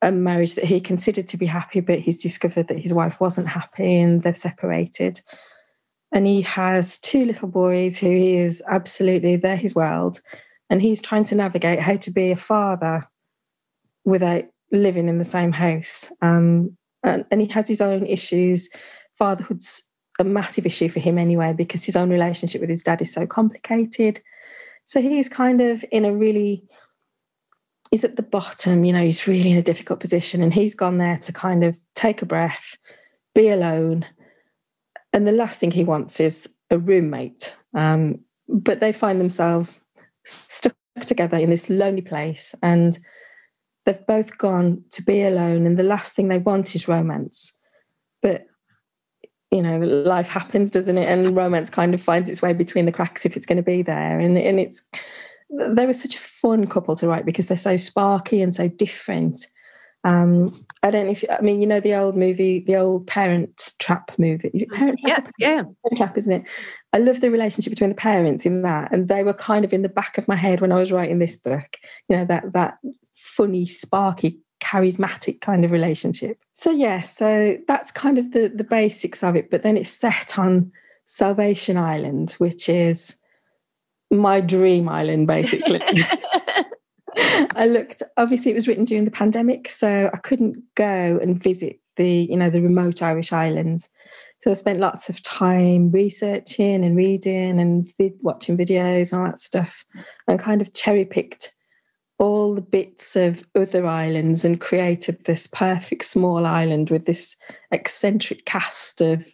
a 0.00 0.10
marriage 0.10 0.54
that 0.54 0.64
he 0.64 0.80
considered 0.80 1.28
to 1.28 1.36
be 1.36 1.46
happy, 1.46 1.80
but 1.80 2.00
he's 2.00 2.20
discovered 2.20 2.68
that 2.68 2.80
his 2.80 2.94
wife 2.94 3.20
wasn't 3.20 3.46
happy 3.46 4.00
and 4.00 4.22
they've 4.22 4.36
separated. 4.36 5.20
And 6.10 6.26
he 6.26 6.40
has 6.40 6.98
two 6.98 7.26
little 7.26 7.48
boys 7.48 7.98
who 7.98 8.10
he 8.10 8.38
is 8.38 8.62
absolutely, 8.66 9.36
they're 9.36 9.56
his 9.56 9.74
world. 9.74 10.18
And 10.72 10.80
he's 10.80 11.02
trying 11.02 11.24
to 11.24 11.34
navigate 11.34 11.80
how 11.80 11.96
to 11.98 12.10
be 12.10 12.30
a 12.30 12.36
father 12.36 13.02
without 14.06 14.44
living 14.70 15.06
in 15.06 15.18
the 15.18 15.24
same 15.24 15.52
house. 15.52 16.10
Um, 16.22 16.78
and, 17.02 17.26
and 17.30 17.42
he 17.42 17.46
has 17.48 17.68
his 17.68 17.82
own 17.82 18.06
issues. 18.06 18.70
Fatherhood's 19.18 19.86
a 20.18 20.24
massive 20.24 20.64
issue 20.64 20.88
for 20.88 20.98
him 20.98 21.18
anyway, 21.18 21.52
because 21.52 21.84
his 21.84 21.94
own 21.94 22.08
relationship 22.08 22.62
with 22.62 22.70
his 22.70 22.82
dad 22.82 23.02
is 23.02 23.12
so 23.12 23.26
complicated. 23.26 24.20
So 24.86 25.02
he's 25.02 25.28
kind 25.28 25.60
of 25.60 25.84
in 25.92 26.06
a 26.06 26.14
really, 26.14 26.64
he's 27.90 28.04
at 28.04 28.16
the 28.16 28.22
bottom, 28.22 28.86
you 28.86 28.94
know, 28.94 29.04
he's 29.04 29.28
really 29.28 29.50
in 29.50 29.58
a 29.58 29.62
difficult 29.62 30.00
position. 30.00 30.42
And 30.42 30.54
he's 30.54 30.74
gone 30.74 30.96
there 30.96 31.18
to 31.18 31.32
kind 31.34 31.64
of 31.64 31.78
take 31.94 32.22
a 32.22 32.26
breath, 32.26 32.78
be 33.34 33.50
alone. 33.50 34.06
And 35.12 35.26
the 35.26 35.32
last 35.32 35.60
thing 35.60 35.70
he 35.70 35.84
wants 35.84 36.18
is 36.18 36.48
a 36.70 36.78
roommate. 36.78 37.56
Um, 37.74 38.20
but 38.48 38.80
they 38.80 38.94
find 38.94 39.20
themselves 39.20 39.84
stuck 40.24 40.74
together 41.06 41.36
in 41.36 41.50
this 41.50 41.70
lonely 41.70 42.02
place. 42.02 42.54
And 42.62 42.96
they've 43.84 44.06
both 44.06 44.38
gone 44.38 44.84
to 44.90 45.02
be 45.02 45.22
alone. 45.22 45.66
And 45.66 45.76
the 45.76 45.82
last 45.82 46.14
thing 46.14 46.28
they 46.28 46.38
want 46.38 46.74
is 46.74 46.88
romance. 46.88 47.58
But 48.20 48.46
you 49.50 49.60
know, 49.62 49.78
life 49.78 50.28
happens, 50.28 50.70
doesn't 50.70 50.96
it? 50.96 51.06
And 51.06 51.36
romance 51.36 51.68
kind 51.68 51.92
of 51.92 52.00
finds 52.00 52.30
its 52.30 52.40
way 52.40 52.54
between 52.54 52.86
the 52.86 52.92
cracks 52.92 53.26
if 53.26 53.36
it's 53.36 53.44
going 53.44 53.56
to 53.56 53.62
be 53.62 53.82
there. 53.82 54.18
And 54.18 54.38
and 54.38 54.58
it's 54.58 54.88
they 55.50 55.84
were 55.84 55.92
such 55.92 56.14
a 56.14 56.18
fun 56.18 56.66
couple 56.66 56.96
to 56.96 57.06
write 57.06 57.26
because 57.26 57.48
they're 57.48 57.56
so 57.56 57.76
sparky 57.76 58.40
and 58.40 58.54
so 58.54 58.68
different. 58.68 59.46
Um, 60.04 60.64
I 60.82 60.90
don't 60.90 61.06
know 61.06 61.12
if 61.12 61.24
I 61.30 61.40
mean 61.40 61.60
you 61.60 61.66
know 61.66 61.80
the 61.80 61.94
old 61.94 62.16
movie, 62.16 62.60
the 62.60 62.76
old 62.76 63.06
Parent 63.06 63.72
Trap 63.78 64.12
movie. 64.18 64.50
Is 64.52 64.62
it 64.62 64.70
mm, 64.70 64.76
Parent 64.76 64.98
Trap? 65.06 65.24
Yes, 65.24 65.32
yeah, 65.38 65.62
Parent 65.62 65.96
Trap, 65.96 66.18
isn't 66.18 66.42
it? 66.42 66.48
I 66.92 66.98
love 66.98 67.20
the 67.20 67.30
relationship 67.30 67.70
between 67.70 67.90
the 67.90 67.96
parents 67.96 68.44
in 68.44 68.62
that, 68.62 68.92
and 68.92 69.08
they 69.08 69.22
were 69.22 69.34
kind 69.34 69.64
of 69.64 69.72
in 69.72 69.82
the 69.82 69.88
back 69.88 70.18
of 70.18 70.26
my 70.26 70.36
head 70.36 70.60
when 70.60 70.72
I 70.72 70.76
was 70.76 70.92
writing 70.92 71.18
this 71.18 71.36
book. 71.36 71.76
You 72.08 72.16
know 72.16 72.24
that 72.24 72.52
that 72.52 72.78
funny, 73.14 73.66
sparky 73.66 74.40
charismatic 74.62 75.40
kind 75.40 75.64
of 75.64 75.70
relationship. 75.70 76.38
So 76.52 76.70
yeah, 76.70 77.00
so 77.00 77.58
that's 77.68 77.90
kind 77.90 78.18
of 78.18 78.32
the 78.32 78.48
the 78.48 78.64
basics 78.64 79.22
of 79.22 79.36
it. 79.36 79.50
But 79.50 79.62
then 79.62 79.76
it's 79.76 79.88
set 79.88 80.38
on 80.38 80.72
Salvation 81.04 81.76
Island, 81.76 82.32
which 82.38 82.68
is 82.68 83.16
my 84.10 84.40
dream 84.40 84.88
island, 84.88 85.26
basically. 85.26 85.80
I 87.56 87.66
looked. 87.66 88.02
Obviously, 88.16 88.52
it 88.52 88.54
was 88.54 88.68
written 88.68 88.84
during 88.84 89.04
the 89.04 89.10
pandemic, 89.10 89.68
so 89.68 90.10
I 90.12 90.16
couldn't 90.18 90.62
go 90.74 91.18
and 91.20 91.42
visit 91.42 91.80
the 91.96 92.26
you 92.30 92.36
know 92.36 92.50
the 92.50 92.62
remote 92.62 93.02
Irish 93.02 93.32
islands. 93.32 93.88
So 94.40 94.50
I 94.50 94.54
spent 94.54 94.80
lots 94.80 95.08
of 95.08 95.22
time 95.22 95.90
researching 95.90 96.84
and 96.84 96.96
reading 96.96 97.60
and 97.60 97.92
watching 98.22 98.56
videos 98.56 99.12
and 99.12 99.20
all 99.20 99.28
that 99.28 99.38
stuff, 99.38 99.84
and 100.26 100.38
kind 100.38 100.60
of 100.60 100.74
cherry 100.74 101.04
picked 101.04 101.52
all 102.18 102.54
the 102.54 102.60
bits 102.60 103.16
of 103.16 103.44
other 103.54 103.86
islands 103.86 104.44
and 104.44 104.60
created 104.60 105.24
this 105.24 105.46
perfect 105.48 106.04
small 106.04 106.46
island 106.46 106.88
with 106.88 107.04
this 107.04 107.36
eccentric 107.72 108.44
cast 108.44 109.00
of 109.00 109.26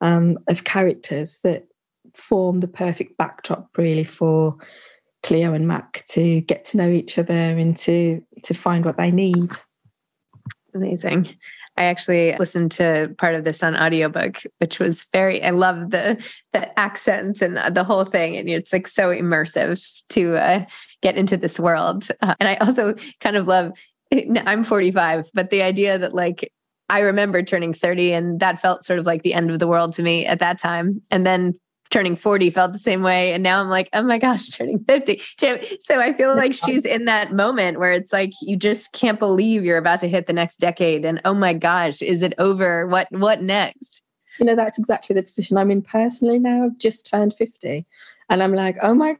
um, 0.00 0.38
of 0.48 0.64
characters 0.64 1.38
that 1.44 1.66
form 2.14 2.60
the 2.60 2.68
perfect 2.68 3.16
backdrop 3.18 3.68
really 3.76 4.04
for 4.04 4.56
Cleo 5.22 5.52
and 5.52 5.68
Mac 5.68 6.04
to 6.08 6.40
get 6.42 6.64
to 6.64 6.76
know 6.76 6.88
each 6.88 7.18
other 7.18 7.32
and 7.32 7.76
to 7.78 8.22
to 8.42 8.54
find 8.54 8.84
what 8.84 8.96
they 8.96 9.10
need. 9.10 9.50
Amazing. 10.74 11.36
I 11.76 11.84
actually 11.84 12.36
listened 12.36 12.72
to 12.72 13.14
part 13.16 13.34
of 13.34 13.44
this 13.44 13.62
on 13.62 13.74
audiobook, 13.76 14.42
which 14.58 14.78
was 14.78 15.04
very, 15.12 15.42
I 15.42 15.50
love 15.50 15.90
the 15.90 16.22
the 16.52 16.78
accents 16.78 17.40
and 17.40 17.56
the 17.74 17.84
whole 17.84 18.04
thing. 18.04 18.36
And 18.36 18.48
it's 18.48 18.72
like 18.72 18.86
so 18.86 19.08
immersive 19.08 20.02
to 20.10 20.36
uh, 20.36 20.64
get 21.00 21.16
into 21.16 21.36
this 21.36 21.58
world. 21.58 22.08
Uh, 22.20 22.34
and 22.38 22.48
I 22.48 22.56
also 22.56 22.94
kind 23.20 23.36
of 23.36 23.46
love, 23.46 23.78
I'm 24.12 24.64
45, 24.64 25.30
but 25.32 25.50
the 25.50 25.62
idea 25.62 25.96
that 25.96 26.14
like 26.14 26.52
I 26.90 27.00
remember 27.00 27.42
turning 27.42 27.72
30 27.72 28.12
and 28.12 28.40
that 28.40 28.60
felt 28.60 28.84
sort 28.84 28.98
of 28.98 29.06
like 29.06 29.22
the 29.22 29.32
end 29.32 29.50
of 29.50 29.58
the 29.58 29.68
world 29.68 29.94
to 29.94 30.02
me 30.02 30.26
at 30.26 30.40
that 30.40 30.58
time. 30.58 31.00
And 31.10 31.24
then 31.24 31.58
turning 31.90 32.16
40 32.16 32.50
felt 32.50 32.72
the 32.72 32.78
same 32.78 33.02
way. 33.02 33.32
And 33.32 33.42
now 33.42 33.60
I'm 33.60 33.68
like, 33.68 33.88
oh 33.92 34.02
my 34.02 34.18
gosh, 34.18 34.48
turning 34.50 34.82
50. 34.84 35.22
So 35.38 36.00
I 36.00 36.12
feel 36.12 36.34
like 36.34 36.54
she's 36.54 36.84
in 36.84 37.04
that 37.04 37.32
moment 37.32 37.78
where 37.78 37.92
it's 37.92 38.12
like 38.12 38.32
you 38.40 38.56
just 38.56 38.92
can't 38.92 39.18
believe 39.18 39.64
you're 39.64 39.78
about 39.78 40.00
to 40.00 40.08
hit 40.08 40.26
the 40.26 40.32
next 40.32 40.58
decade. 40.58 41.04
And 41.04 41.20
oh 41.24 41.34
my 41.34 41.52
gosh, 41.52 42.00
is 42.02 42.22
it 42.22 42.34
over? 42.38 42.86
What 42.86 43.08
what 43.10 43.42
next? 43.42 44.02
You 44.38 44.46
know, 44.46 44.56
that's 44.56 44.78
exactly 44.78 45.14
the 45.14 45.22
position 45.22 45.58
I'm 45.58 45.70
in 45.70 45.82
personally 45.82 46.38
now. 46.38 46.64
I've 46.64 46.78
just 46.78 47.06
turned 47.06 47.34
50. 47.34 47.84
And 48.30 48.42
I'm 48.42 48.54
like, 48.54 48.76
oh 48.80 48.94
my 48.94 49.16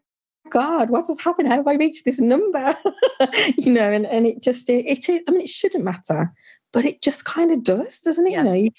God, 0.50 0.90
what 0.90 1.06
has 1.06 1.20
happened? 1.20 1.48
How 1.48 1.56
have 1.56 1.66
I 1.66 1.74
reached 1.74 2.04
this 2.04 2.20
number? 2.20 2.76
you 3.58 3.72
know, 3.72 3.90
and, 3.90 4.06
and 4.06 4.26
it 4.26 4.42
just 4.42 4.70
it, 4.70 4.86
it 4.86 5.22
I 5.28 5.30
mean, 5.30 5.42
it 5.42 5.48
shouldn't 5.48 5.84
matter, 5.84 6.32
but 6.72 6.84
it 6.84 7.02
just 7.02 7.24
kind 7.24 7.50
of 7.50 7.62
does, 7.62 8.00
doesn't 8.00 8.26
it? 8.26 8.32
Yeah. 8.32 8.38
You 8.38 8.44
know, 8.44 8.54
you 8.54 8.70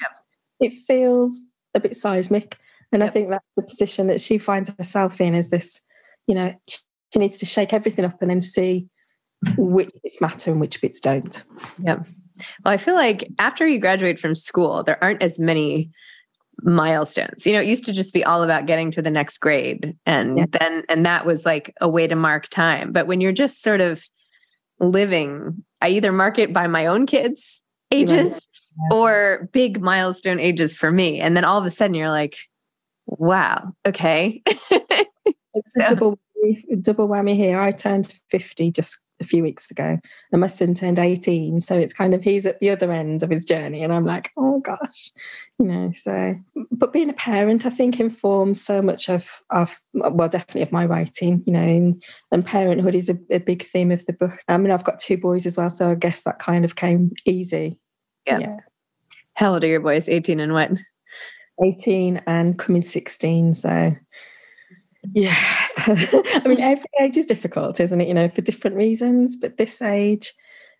it 0.60 0.74
feels 0.74 1.44
a 1.74 1.80
bit 1.80 1.96
seismic. 1.96 2.58
And 2.92 3.02
yep. 3.02 3.10
I 3.10 3.12
think 3.12 3.30
that's 3.30 3.46
the 3.56 3.64
position 3.64 4.08
that 4.08 4.20
she 4.20 4.38
finds 4.38 4.70
herself 4.78 5.22
in 5.22 5.34
is 5.34 5.50
this, 5.50 5.82
you 6.28 6.36
know, 6.36 6.54
she 6.68 7.20
needs 7.20 7.40
to 7.40 7.46
shake 7.46 7.74
everything 7.74 8.06
up 8.06 8.22
and 8.22 8.30
then 8.30 8.42
see 8.42 8.88
which 9.58 9.92
bits 10.04 10.22
matter 10.22 10.52
and 10.52 10.60
which 10.60 10.82
bits 10.82 11.00
don't. 11.00 11.44
Yeah. 11.82 12.04
Well, 12.64 12.74
I 12.74 12.78
feel 12.78 12.96
like 12.96 13.30
after 13.40 13.68
you 13.68 13.80
graduate 13.80 14.20
from 14.20 14.36
school, 14.36 14.84
there 14.84 15.02
aren't 15.04 15.24
as 15.24 15.40
many 15.40 15.92
milestones. 16.64 17.46
You 17.46 17.54
know, 17.54 17.62
it 17.62 17.68
used 17.68 17.86
to 17.86 17.94
just 17.94 18.14
be 18.14 18.24
all 18.24 18.44
about 18.44 18.66
getting 18.66 18.92
to 18.92 19.02
the 19.02 19.12
next 19.12 19.40
grade. 19.40 19.96
And 20.06 20.38
yeah. 20.38 20.46
then, 20.52 20.84
and 20.90 21.06
that 21.06 21.26
was 21.26 21.46
like 21.46 21.74
a 21.82 21.90
way 21.90 22.08
to 22.08 22.16
mark 22.16 22.48
time. 22.50 22.92
But 22.92 23.08
when 23.08 23.22
you're 23.22 23.32
just 23.32 23.62
sort 23.62 23.82
of 23.82 24.04
living, 24.80 25.64
I 25.82 25.90
either 25.90 26.12
mark 26.12 26.38
it 26.40 26.54
by 26.54 26.68
my 26.68 26.86
own 26.86 27.06
kids' 27.06 27.64
ages 27.92 28.48
yeah. 28.78 28.98
or 28.98 29.50
big 29.52 29.82
milestone 29.82 30.40
ages 30.40 30.76
for 30.76 30.92
me. 30.92 31.20
And 31.20 31.36
then 31.36 31.44
all 31.44 31.58
of 31.58 31.66
a 31.66 31.70
sudden 31.70 31.94
you're 31.94 32.10
like, 32.10 32.38
wow, 33.12 33.74
okay. 33.86 34.42
it's 34.46 35.76
a 35.78 35.90
double 35.90 36.20
double 36.82 37.08
whammy 37.08 37.36
here. 37.36 37.60
I 37.60 37.72
turned 37.72 38.20
50 38.30 38.72
just 38.72 39.00
a 39.20 39.24
few 39.24 39.44
weeks 39.44 39.70
ago, 39.70 40.00
and 40.32 40.42
my 40.42 40.48
son 40.48 40.74
turned 40.74 40.98
18. 40.98 41.60
So 41.60 41.78
it's 41.78 41.94
kind 41.94 42.14
of 42.14 42.24
he's 42.24 42.46
at 42.46 42.60
the 42.60 42.72
other 42.72 42.92
end 42.92 43.22
of 43.22 43.30
his 43.30 43.46
journey, 43.46 43.84
and 43.84 43.94
I'm 43.94 44.06
like, 44.06 44.32
oh 44.38 44.60
gosh, 44.60 45.12
you 45.60 45.68
know. 45.68 45.92
So, 45.94 46.36
but 46.72 46.92
being 46.92 47.10
a 47.10 47.14
parent, 47.14 47.66
I 47.66 47.70
think 47.70 48.00
informs 48.00 48.60
so 48.60 48.82
much 48.82 49.10
of 49.10 49.42
of 49.52 49.80
well, 49.94 50.30
definitely 50.30 50.64
of 50.64 50.72
my 50.72 50.86
writing, 50.86 51.44
you 51.46 51.54
know, 51.54 51.62
and, 51.62 52.04
and 52.32 52.46
parenthood 52.46 52.96
is 52.96 53.10
a, 53.10 53.18
a, 53.30 53.40
big 53.40 53.64
theme 53.64 53.92
of 53.92 54.06
the 54.06 54.14
book. 54.14 54.40
I 54.48 54.58
mean, 54.58 54.72
I've 54.72 54.84
got 54.84 55.00
two 55.00 55.18
boys 55.18 55.46
as 55.46 55.58
well, 55.58 55.70
so 55.70 55.92
I 55.92 55.96
guess 55.96 56.24
that 56.24 56.40
kind 56.40 56.66
of 56.66 56.76
came 56.76 57.12
easy. 57.26 57.78
Yeah. 58.26 58.40
yeah. 58.40 58.58
How 59.36 59.54
old 59.54 59.64
are 59.64 59.68
your 59.68 59.80
boys? 59.80 60.10
18 60.10 60.40
and 60.40 60.54
what? 60.54 60.72
18 61.64 62.22
and 62.28 62.58
coming 62.58 62.82
16. 62.82 63.54
So 63.54 63.96
yeah, 65.14 65.36
I 65.78 66.44
mean, 66.46 66.60
every 66.60 66.90
age 67.02 67.18
is 67.18 67.26
difficult, 67.26 67.80
isn't 67.80 68.02
it? 68.02 68.08
You 68.08 68.14
know, 68.14 68.28
for 68.28 68.42
different 68.42 68.76
reasons. 68.76 69.36
But 69.36 69.58
this 69.58 69.82
age, 69.82 70.34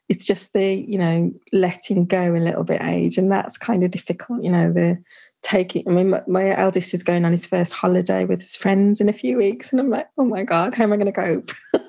it's 0.10 0.26
just 0.26 0.54
the, 0.54 0.74
you 0.74 0.98
know, 0.98 1.32
letting 1.52 2.06
go 2.06 2.36
a 2.36 2.38
little 2.38 2.64
bit 2.64 2.82
age. 2.82 3.18
And 3.18 3.32
that's 3.32 3.58
kind 3.58 3.84
of 3.84 3.92
difficult, 3.92 4.44
you 4.44 4.52
know, 4.52 4.72
the 4.72 5.02
taking. 5.42 5.88
I 5.88 5.92
mean, 5.92 6.10
my, 6.12 6.22
my 6.28 6.56
eldest 6.56 6.94
is 6.94 7.04
going 7.04 7.26
on 7.26 7.32
his 7.32 7.46
first 7.46 7.74
holiday 7.74 8.26
with 8.26 8.40
his 8.40 8.56
friends 8.56 9.02
in 9.02 9.10
a 9.10 9.14
few 9.14 9.38
weeks. 9.38 9.72
And 9.72 9.80
I'm 9.80 9.90
like, 9.90 10.08
oh 10.18 10.26
my 10.26 10.44
God, 10.44 10.74
how 10.74 10.84
am 10.84 10.94
I 10.94 10.98
going 10.98 11.12
to 11.12 11.12
cope? 11.12 11.52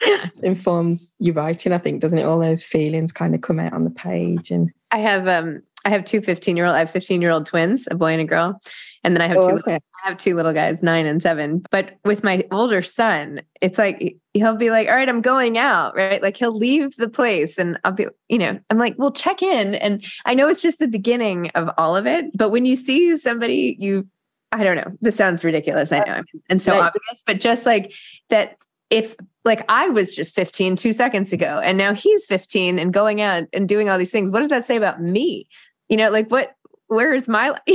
it 0.00 0.42
informs 0.42 1.16
your 1.18 1.34
writing, 1.34 1.72
I 1.72 1.78
think, 1.78 2.00
doesn't 2.00 2.18
it? 2.18 2.24
All 2.24 2.38
those 2.38 2.66
feelings 2.66 3.12
kind 3.12 3.34
of 3.34 3.40
come 3.40 3.58
out 3.58 3.72
on 3.72 3.84
the 3.84 3.90
page. 3.90 4.50
And 4.50 4.70
I 4.90 4.98
have, 4.98 5.26
um, 5.26 5.62
I 5.84 5.90
have 5.90 6.04
two 6.04 6.20
15 6.20 6.56
year 6.56 6.66
old, 6.66 6.74
I 6.74 6.80
have 6.80 6.90
15 6.90 7.22
year 7.22 7.30
old 7.30 7.46
twins, 7.46 7.88
a 7.90 7.94
boy 7.94 8.12
and 8.12 8.20
a 8.20 8.24
girl. 8.24 8.60
And 9.04 9.14
then 9.14 9.22
I 9.22 9.28
have 9.28 9.38
oh, 9.38 9.42
two, 9.42 9.48
okay. 9.48 9.54
little, 9.54 9.72
I 10.04 10.08
have 10.08 10.18
two 10.18 10.34
little 10.34 10.52
guys, 10.52 10.82
nine 10.82 11.06
and 11.06 11.22
seven. 11.22 11.64
But 11.70 11.96
with 12.04 12.24
my 12.24 12.44
older 12.50 12.82
son, 12.82 13.42
it's 13.60 13.78
like 13.78 14.16
he'll 14.34 14.56
be 14.56 14.70
like, 14.70 14.88
"All 14.88 14.94
right, 14.94 15.08
I'm 15.08 15.20
going 15.20 15.56
out," 15.56 15.96
right? 15.96 16.20
Like 16.20 16.36
he'll 16.36 16.56
leave 16.56 16.96
the 16.96 17.08
place, 17.08 17.58
and 17.58 17.78
I'll 17.84 17.92
be, 17.92 18.06
you 18.28 18.38
know, 18.38 18.58
I'm 18.70 18.78
like, 18.78 18.96
"Well, 18.98 19.12
check 19.12 19.40
in." 19.40 19.76
And 19.76 20.04
I 20.26 20.34
know 20.34 20.48
it's 20.48 20.62
just 20.62 20.78
the 20.78 20.88
beginning 20.88 21.50
of 21.50 21.70
all 21.78 21.96
of 21.96 22.06
it, 22.06 22.26
but 22.36 22.50
when 22.50 22.64
you 22.64 22.74
see 22.74 23.16
somebody, 23.16 23.76
you, 23.78 24.06
I 24.50 24.64
don't 24.64 24.76
know, 24.76 24.96
this 25.00 25.16
sounds 25.16 25.44
ridiculous, 25.44 25.92
I 25.92 26.00
know, 26.00 26.22
and 26.48 26.60
so 26.60 26.72
right. 26.72 26.86
obvious, 26.86 27.22
but 27.24 27.40
just 27.40 27.66
like 27.66 27.92
that, 28.30 28.56
if 28.90 29.14
like 29.44 29.64
I 29.68 29.88
was 29.88 30.14
just 30.14 30.34
15 30.34 30.76
two 30.76 30.92
seconds 30.92 31.32
ago, 31.32 31.60
and 31.62 31.78
now 31.78 31.94
he's 31.94 32.26
15 32.26 32.78
and 32.78 32.92
going 32.92 33.20
out 33.20 33.44
and 33.52 33.68
doing 33.68 33.88
all 33.88 33.98
these 33.98 34.10
things, 34.10 34.32
what 34.32 34.40
does 34.40 34.48
that 34.48 34.66
say 34.66 34.76
about 34.76 35.00
me? 35.00 35.48
You 35.88 35.96
know, 35.96 36.10
like 36.10 36.30
what 36.30 36.54
where's 36.88 37.28
my 37.28 37.50
life? 37.50 37.60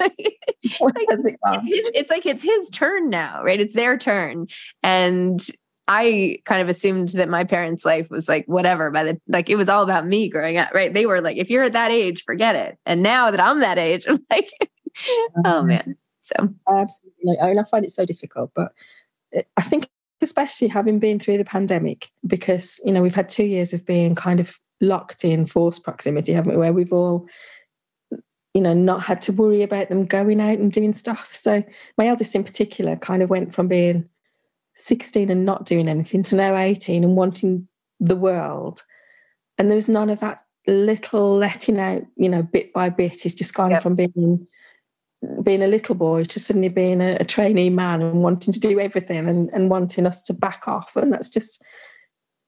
like, 0.00 0.14
it's, 0.62 1.26
his, 1.26 1.90
it's 1.94 2.10
like 2.10 2.26
it's 2.26 2.42
his 2.42 2.70
turn 2.70 3.10
now, 3.10 3.42
right? 3.42 3.60
It's 3.60 3.74
their 3.74 3.98
turn. 3.98 4.46
And 4.82 5.44
I 5.86 6.38
kind 6.44 6.62
of 6.62 6.68
assumed 6.68 7.10
that 7.10 7.28
my 7.28 7.42
parents' 7.44 7.84
life 7.84 8.08
was 8.10 8.28
like 8.28 8.46
whatever 8.46 8.90
by 8.90 9.04
the 9.04 9.20
like 9.26 9.50
it 9.50 9.56
was 9.56 9.68
all 9.68 9.82
about 9.82 10.06
me 10.06 10.28
growing 10.28 10.56
up, 10.56 10.72
right? 10.72 10.94
They 10.94 11.04
were 11.04 11.20
like, 11.20 11.36
if 11.36 11.50
you're 11.50 11.64
at 11.64 11.72
that 11.72 11.90
age, 11.90 12.22
forget 12.22 12.54
it. 12.54 12.78
And 12.86 13.02
now 13.02 13.30
that 13.30 13.40
I'm 13.40 13.60
that 13.60 13.78
age, 13.78 14.06
I'm 14.08 14.24
like, 14.30 14.50
oh 15.08 15.42
mm-hmm. 15.44 15.66
man. 15.66 15.96
So 16.22 16.48
absolutely, 16.68 17.40
I 17.40 17.48
mean, 17.48 17.58
I 17.58 17.64
find 17.64 17.84
it 17.84 17.90
so 17.90 18.04
difficult, 18.04 18.52
but 18.54 18.72
I 19.56 19.62
think 19.62 19.88
especially 20.22 20.68
having 20.68 21.00
been 21.00 21.18
through 21.18 21.38
the 21.38 21.44
pandemic, 21.44 22.08
because 22.24 22.80
you 22.84 22.92
know 22.92 23.02
we've 23.02 23.14
had 23.14 23.28
two 23.28 23.44
years 23.44 23.72
of 23.72 23.84
being 23.84 24.14
kind 24.14 24.38
of 24.38 24.56
locked 24.80 25.24
in 25.24 25.44
forced 25.44 25.82
proximity, 25.82 26.32
haven't 26.32 26.52
we? 26.52 26.58
Where 26.58 26.72
we've 26.72 26.92
all 26.92 27.26
you 28.54 28.60
know, 28.60 28.74
not 28.74 29.02
had 29.02 29.22
to 29.22 29.32
worry 29.32 29.62
about 29.62 29.88
them 29.88 30.06
going 30.06 30.40
out 30.40 30.58
and 30.58 30.72
doing 30.72 30.92
stuff. 30.92 31.32
So 31.32 31.62
my 31.96 32.08
eldest 32.08 32.34
in 32.34 32.44
particular 32.44 32.96
kind 32.96 33.22
of 33.22 33.30
went 33.30 33.54
from 33.54 33.68
being 33.68 34.08
16 34.74 35.30
and 35.30 35.44
not 35.44 35.66
doing 35.66 35.88
anything 35.88 36.22
to 36.24 36.36
now 36.36 36.56
18 36.56 37.04
and 37.04 37.16
wanting 37.16 37.68
the 38.00 38.16
world. 38.16 38.80
And 39.58 39.70
there 39.70 39.76
was 39.76 39.88
none 39.88 40.10
of 40.10 40.20
that 40.20 40.42
little 40.66 41.36
letting 41.36 41.78
out, 41.78 42.02
you 42.16 42.28
know, 42.28 42.42
bit 42.42 42.72
by 42.72 42.88
bit. 42.88 43.22
He's 43.22 43.34
just 43.34 43.54
gone 43.54 43.72
yep. 43.72 43.82
from 43.82 43.94
being 43.94 44.46
being 45.42 45.62
a 45.62 45.66
little 45.66 45.94
boy 45.94 46.24
to 46.24 46.40
suddenly 46.40 46.70
being 46.70 47.02
a, 47.02 47.16
a, 47.20 47.24
trainee 47.24 47.68
man 47.68 48.00
and 48.00 48.22
wanting 48.22 48.54
to 48.54 48.60
do 48.60 48.80
everything 48.80 49.28
and, 49.28 49.50
and 49.50 49.68
wanting 49.68 50.06
us 50.06 50.22
to 50.22 50.32
back 50.32 50.66
off. 50.66 50.96
And 50.96 51.12
that's 51.12 51.28
just 51.28 51.62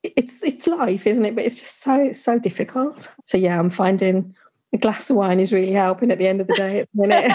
it's 0.02 0.42
it's 0.42 0.66
life, 0.66 1.06
isn't 1.06 1.24
it? 1.24 1.34
But 1.34 1.44
it's 1.44 1.58
just 1.58 1.82
so 1.82 2.12
so 2.12 2.38
difficult. 2.38 3.12
So 3.24 3.36
yeah, 3.36 3.58
I'm 3.58 3.70
finding 3.70 4.34
a 4.72 4.78
glass 4.78 5.11
of 5.11 5.16
wine 5.16 5.38
is 5.38 5.52
really 5.52 5.72
helping 5.72 6.11
at 6.11 6.18
the 6.18 6.26
end 6.26 6.40
of 6.40 6.46
the 6.46 6.54
day 6.54 6.80
at 6.80 6.88
the 6.94 7.06
minute. 7.06 7.30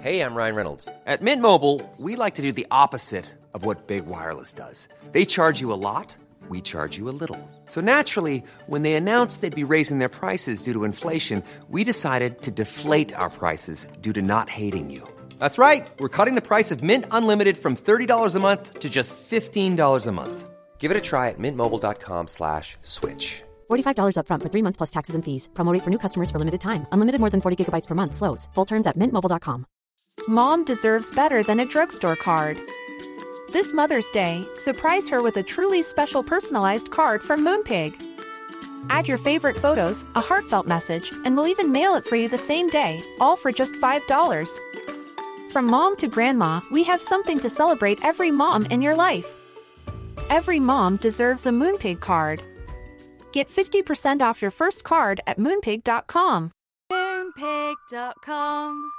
hey, 0.00 0.20
I'm 0.22 0.34
Ryan 0.34 0.54
Reynolds. 0.54 0.88
At 1.06 1.22
Mint 1.22 1.42
Mobile, 1.42 1.80
we 1.98 2.16
like 2.16 2.34
to 2.34 2.42
do 2.42 2.52
the 2.52 2.66
opposite 2.70 3.26
of 3.54 3.64
what 3.64 3.86
Big 3.86 4.06
Wireless 4.06 4.52
does. 4.52 4.88
They 5.12 5.24
charge 5.24 5.60
you 5.60 5.72
a 5.72 5.74
lot, 5.74 6.14
we 6.48 6.60
charge 6.60 6.98
you 6.98 7.08
a 7.08 7.14
little. 7.14 7.38
So 7.66 7.80
naturally, 7.80 8.42
when 8.66 8.82
they 8.82 8.94
announced 8.94 9.40
they'd 9.40 9.54
be 9.54 9.64
raising 9.64 9.98
their 9.98 10.08
prices 10.08 10.62
due 10.62 10.72
to 10.72 10.84
inflation, 10.84 11.44
we 11.68 11.84
decided 11.84 12.42
to 12.42 12.50
deflate 12.50 13.14
our 13.14 13.30
prices 13.30 13.86
due 14.00 14.12
to 14.12 14.22
not 14.22 14.48
hating 14.48 14.90
you. 14.90 15.06
That's 15.38 15.58
right. 15.58 15.88
We're 15.98 16.08
cutting 16.08 16.34
the 16.34 16.42
price 16.42 16.70
of 16.70 16.82
Mint 16.82 17.06
Unlimited 17.10 17.56
from 17.56 17.76
$30 17.76 18.34
a 18.34 18.40
month 18.40 18.78
to 18.80 18.90
just 18.90 19.14
$15 19.16 20.06
a 20.06 20.12
month. 20.12 20.49
Give 20.80 20.90
it 20.90 20.96
a 20.96 21.00
try 21.00 21.28
at 21.28 21.38
mintmobile.com 21.38 22.26
slash 22.28 22.78
switch. 22.82 23.42
$45 23.70 24.16
upfront 24.16 24.42
for 24.42 24.48
three 24.48 24.62
months 24.62 24.78
plus 24.78 24.90
taxes 24.90 25.14
and 25.14 25.24
fees. 25.24 25.48
Promo 25.54 25.76
for 25.84 25.90
new 25.90 25.98
customers 25.98 26.30
for 26.30 26.38
limited 26.38 26.60
time. 26.60 26.86
Unlimited 26.92 27.20
more 27.20 27.30
than 27.30 27.40
40 27.40 27.56
gigabytes 27.56 27.86
per 27.86 27.94
month. 27.94 28.16
Slows. 28.16 28.48
Full 28.54 28.64
terms 28.66 28.86
at 28.86 28.96
mintmobile.com. 28.96 29.66
Mom 30.28 30.64
deserves 30.64 31.14
better 31.14 31.42
than 31.42 31.60
a 31.60 31.66
drugstore 31.66 32.16
card. 32.16 32.58
This 33.52 33.72
Mother's 33.72 34.08
Day, 34.10 34.44
surprise 34.56 35.08
her 35.08 35.22
with 35.22 35.36
a 35.36 35.42
truly 35.42 35.82
special 35.82 36.22
personalized 36.22 36.90
card 36.90 37.22
from 37.22 37.44
Moonpig. 37.44 37.94
Add 38.88 39.08
your 39.08 39.18
favorite 39.18 39.58
photos, 39.58 40.04
a 40.14 40.20
heartfelt 40.20 40.66
message, 40.66 41.10
and 41.24 41.36
we'll 41.36 41.48
even 41.48 41.72
mail 41.72 41.94
it 41.96 42.06
for 42.06 42.16
you 42.16 42.28
the 42.28 42.38
same 42.38 42.68
day, 42.68 43.02
all 43.18 43.36
for 43.36 43.52
just 43.52 43.74
$5. 43.74 44.58
From 45.50 45.66
mom 45.66 45.96
to 45.96 46.06
grandma, 46.06 46.60
we 46.70 46.84
have 46.84 47.00
something 47.00 47.38
to 47.40 47.50
celebrate 47.50 48.04
every 48.04 48.30
mom 48.30 48.66
in 48.66 48.82
your 48.82 48.94
life. 48.94 49.39
Every 50.30 50.60
mom 50.60 50.96
deserves 50.96 51.46
a 51.46 51.50
Moonpig 51.50 51.98
card. 51.98 52.42
Get 53.32 53.48
50% 53.48 54.22
off 54.22 54.40
your 54.40 54.52
first 54.52 54.84
card 54.84 55.20
at 55.26 55.40
moonpig.com. 55.40 56.52
Moonpig.com. 56.92 58.90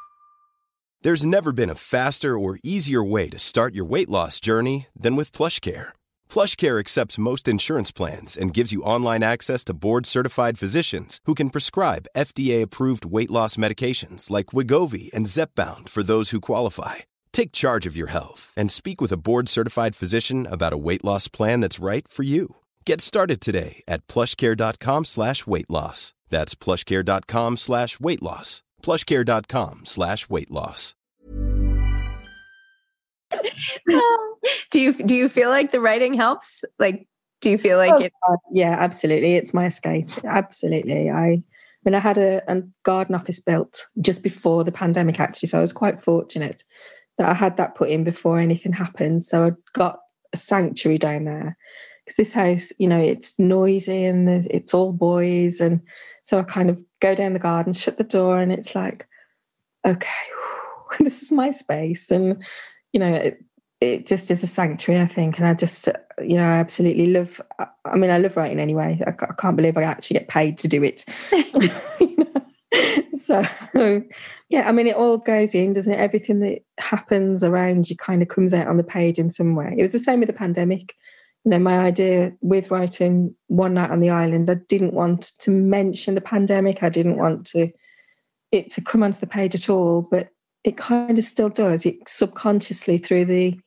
There's 1.03 1.25
never 1.25 1.51
been 1.53 1.69
a 1.69 1.75
faster 1.75 2.37
or 2.37 2.59
easier 2.63 3.03
way 3.03 3.29
to 3.29 3.39
start 3.39 3.73
your 3.73 3.85
weight 3.85 4.09
loss 4.09 4.39
journey 4.41 4.87
than 4.93 5.15
with 5.15 5.31
PlushCare. 5.31 5.89
PlushCare 6.29 6.79
accepts 6.79 7.17
most 7.17 7.47
insurance 7.47 7.91
plans 7.91 8.37
and 8.37 8.53
gives 8.53 8.73
you 8.73 8.83
online 8.83 9.23
access 9.23 9.63
to 9.63 9.73
board-certified 9.73 10.59
physicians 10.59 11.19
who 11.25 11.33
can 11.33 11.49
prescribe 11.49 12.05
FDA-approved 12.15 13.05
weight 13.05 13.31
loss 13.31 13.55
medications 13.55 14.29
like 14.29 14.47
Wegovy 14.47 15.11
and 15.13 15.25
Zepbound 15.25 15.87
for 15.89 16.03
those 16.03 16.29
who 16.29 16.41
qualify 16.41 16.97
Take 17.33 17.51
charge 17.51 17.85
of 17.85 17.95
your 17.95 18.07
health 18.07 18.53
and 18.57 18.69
speak 18.69 19.01
with 19.01 19.11
a 19.11 19.17
board 19.17 19.49
certified 19.49 19.95
physician 19.95 20.47
about 20.49 20.73
a 20.73 20.77
weight 20.77 21.03
loss 21.03 21.27
plan 21.27 21.61
that's 21.61 21.79
right 21.79 22.07
for 22.07 22.23
you. 22.23 22.57
Get 22.85 23.01
started 23.01 23.41
today 23.41 23.83
at 23.87 24.05
plushcare.com 24.07 25.05
slash 25.05 25.47
weight 25.47 25.69
loss. 25.69 26.13
That's 26.29 26.55
plushcare.com 26.55 27.57
slash 27.57 27.99
weight 27.99 28.21
loss. 28.21 28.63
Plushcare.com 28.83 29.85
slash 29.85 30.29
weight 30.29 30.51
loss. 30.51 30.95
do 34.71 34.81
you 34.81 34.91
do 34.91 35.15
you 35.15 35.29
feel 35.29 35.49
like 35.49 35.71
the 35.71 35.79
writing 35.79 36.13
helps? 36.13 36.65
Like 36.79 37.07
do 37.39 37.49
you 37.49 37.57
feel 37.57 37.77
like 37.77 37.93
oh, 37.93 38.01
it 38.01 38.13
yeah, 38.51 38.75
absolutely. 38.77 39.35
It's 39.35 39.53
my 39.53 39.67
escape. 39.67 40.09
Absolutely. 40.25 41.09
I 41.09 41.43
when 41.83 41.95
I 41.95 41.99
had 41.99 42.17
a, 42.17 42.43
a 42.51 42.61
garden 42.83 43.15
office 43.15 43.39
built 43.39 43.85
just 44.01 44.21
before 44.21 44.63
the 44.63 44.71
pandemic 44.71 45.19
actually, 45.19 45.47
so 45.47 45.59
I 45.59 45.61
was 45.61 45.71
quite 45.71 46.01
fortunate 46.01 46.63
that 47.17 47.29
I 47.29 47.33
had 47.33 47.57
that 47.57 47.75
put 47.75 47.89
in 47.89 48.03
before 48.03 48.39
anything 48.39 48.73
happened. 48.73 49.23
So 49.23 49.45
I 49.45 49.51
got 49.73 49.99
a 50.33 50.37
sanctuary 50.37 50.97
down 50.97 51.25
there 51.25 51.57
because 52.05 52.15
this 52.15 52.33
house, 52.33 52.71
you 52.79 52.87
know, 52.87 52.99
it's 52.99 53.37
noisy 53.39 54.05
and 54.05 54.27
it's 54.29 54.73
all 54.73 54.93
boys. 54.93 55.61
And 55.61 55.81
so 56.23 56.39
I 56.39 56.43
kind 56.43 56.69
of 56.69 56.79
go 56.99 57.15
down 57.15 57.33
the 57.33 57.39
garden, 57.39 57.73
shut 57.73 57.97
the 57.97 58.03
door, 58.03 58.39
and 58.39 58.51
it's 58.51 58.75
like, 58.75 59.07
okay, 59.85 60.09
this 60.99 61.21
is 61.21 61.31
my 61.31 61.51
space. 61.51 62.11
And, 62.11 62.43
you 62.93 62.99
know, 62.99 63.13
it, 63.13 63.43
it 63.81 64.05
just 64.05 64.29
is 64.29 64.43
a 64.43 64.47
sanctuary, 64.47 65.01
I 65.01 65.07
think. 65.07 65.37
And 65.37 65.47
I 65.47 65.53
just, 65.53 65.89
you 66.21 66.37
know, 66.37 66.45
I 66.45 66.57
absolutely 66.57 67.07
love, 67.07 67.41
I 67.85 67.95
mean, 67.95 68.11
I 68.11 68.19
love 68.19 68.37
writing 68.37 68.59
anyway. 68.59 68.99
I, 69.05 69.11
can't 69.11 69.55
believe 69.55 69.77
I 69.77 69.83
actually 69.83 70.19
get 70.19 70.27
paid 70.27 70.57
to 70.59 70.67
do 70.67 70.83
it. 70.83 71.03
so 73.25 73.43
yeah 74.49 74.67
i 74.67 74.71
mean 74.71 74.87
it 74.87 74.95
all 74.95 75.17
goes 75.17 75.55
in 75.55 75.73
doesn't 75.73 75.93
it 75.93 75.99
everything 75.99 76.39
that 76.39 76.59
happens 76.79 77.43
around 77.43 77.89
you 77.89 77.95
kind 77.95 78.21
of 78.21 78.27
comes 78.27 78.53
out 78.53 78.67
on 78.67 78.77
the 78.77 78.83
page 78.83 79.19
in 79.19 79.29
some 79.29 79.55
way 79.55 79.73
it 79.77 79.81
was 79.81 79.93
the 79.93 79.99
same 79.99 80.19
with 80.19 80.27
the 80.27 80.33
pandemic 80.33 80.95
you 81.45 81.51
know 81.51 81.59
my 81.59 81.79
idea 81.79 82.31
with 82.41 82.71
writing 82.71 83.33
one 83.47 83.73
night 83.73 83.91
on 83.91 83.99
the 83.99 84.09
island 84.09 84.49
i 84.49 84.55
didn't 84.67 84.93
want 84.93 85.31
to 85.39 85.51
mention 85.51 86.15
the 86.15 86.21
pandemic 86.21 86.83
i 86.83 86.89
didn't 86.89 87.17
want 87.17 87.45
to 87.45 87.71
it 88.51 88.69
to 88.69 88.81
come 88.81 89.03
onto 89.03 89.19
the 89.19 89.27
page 89.27 89.55
at 89.55 89.69
all 89.69 90.01
but 90.01 90.29
it 90.63 90.77
kind 90.77 91.17
of 91.17 91.23
still 91.23 91.49
does. 91.49 91.85
It 91.85 92.07
subconsciously 92.07 92.97
through 92.97 93.25
the 93.25 93.59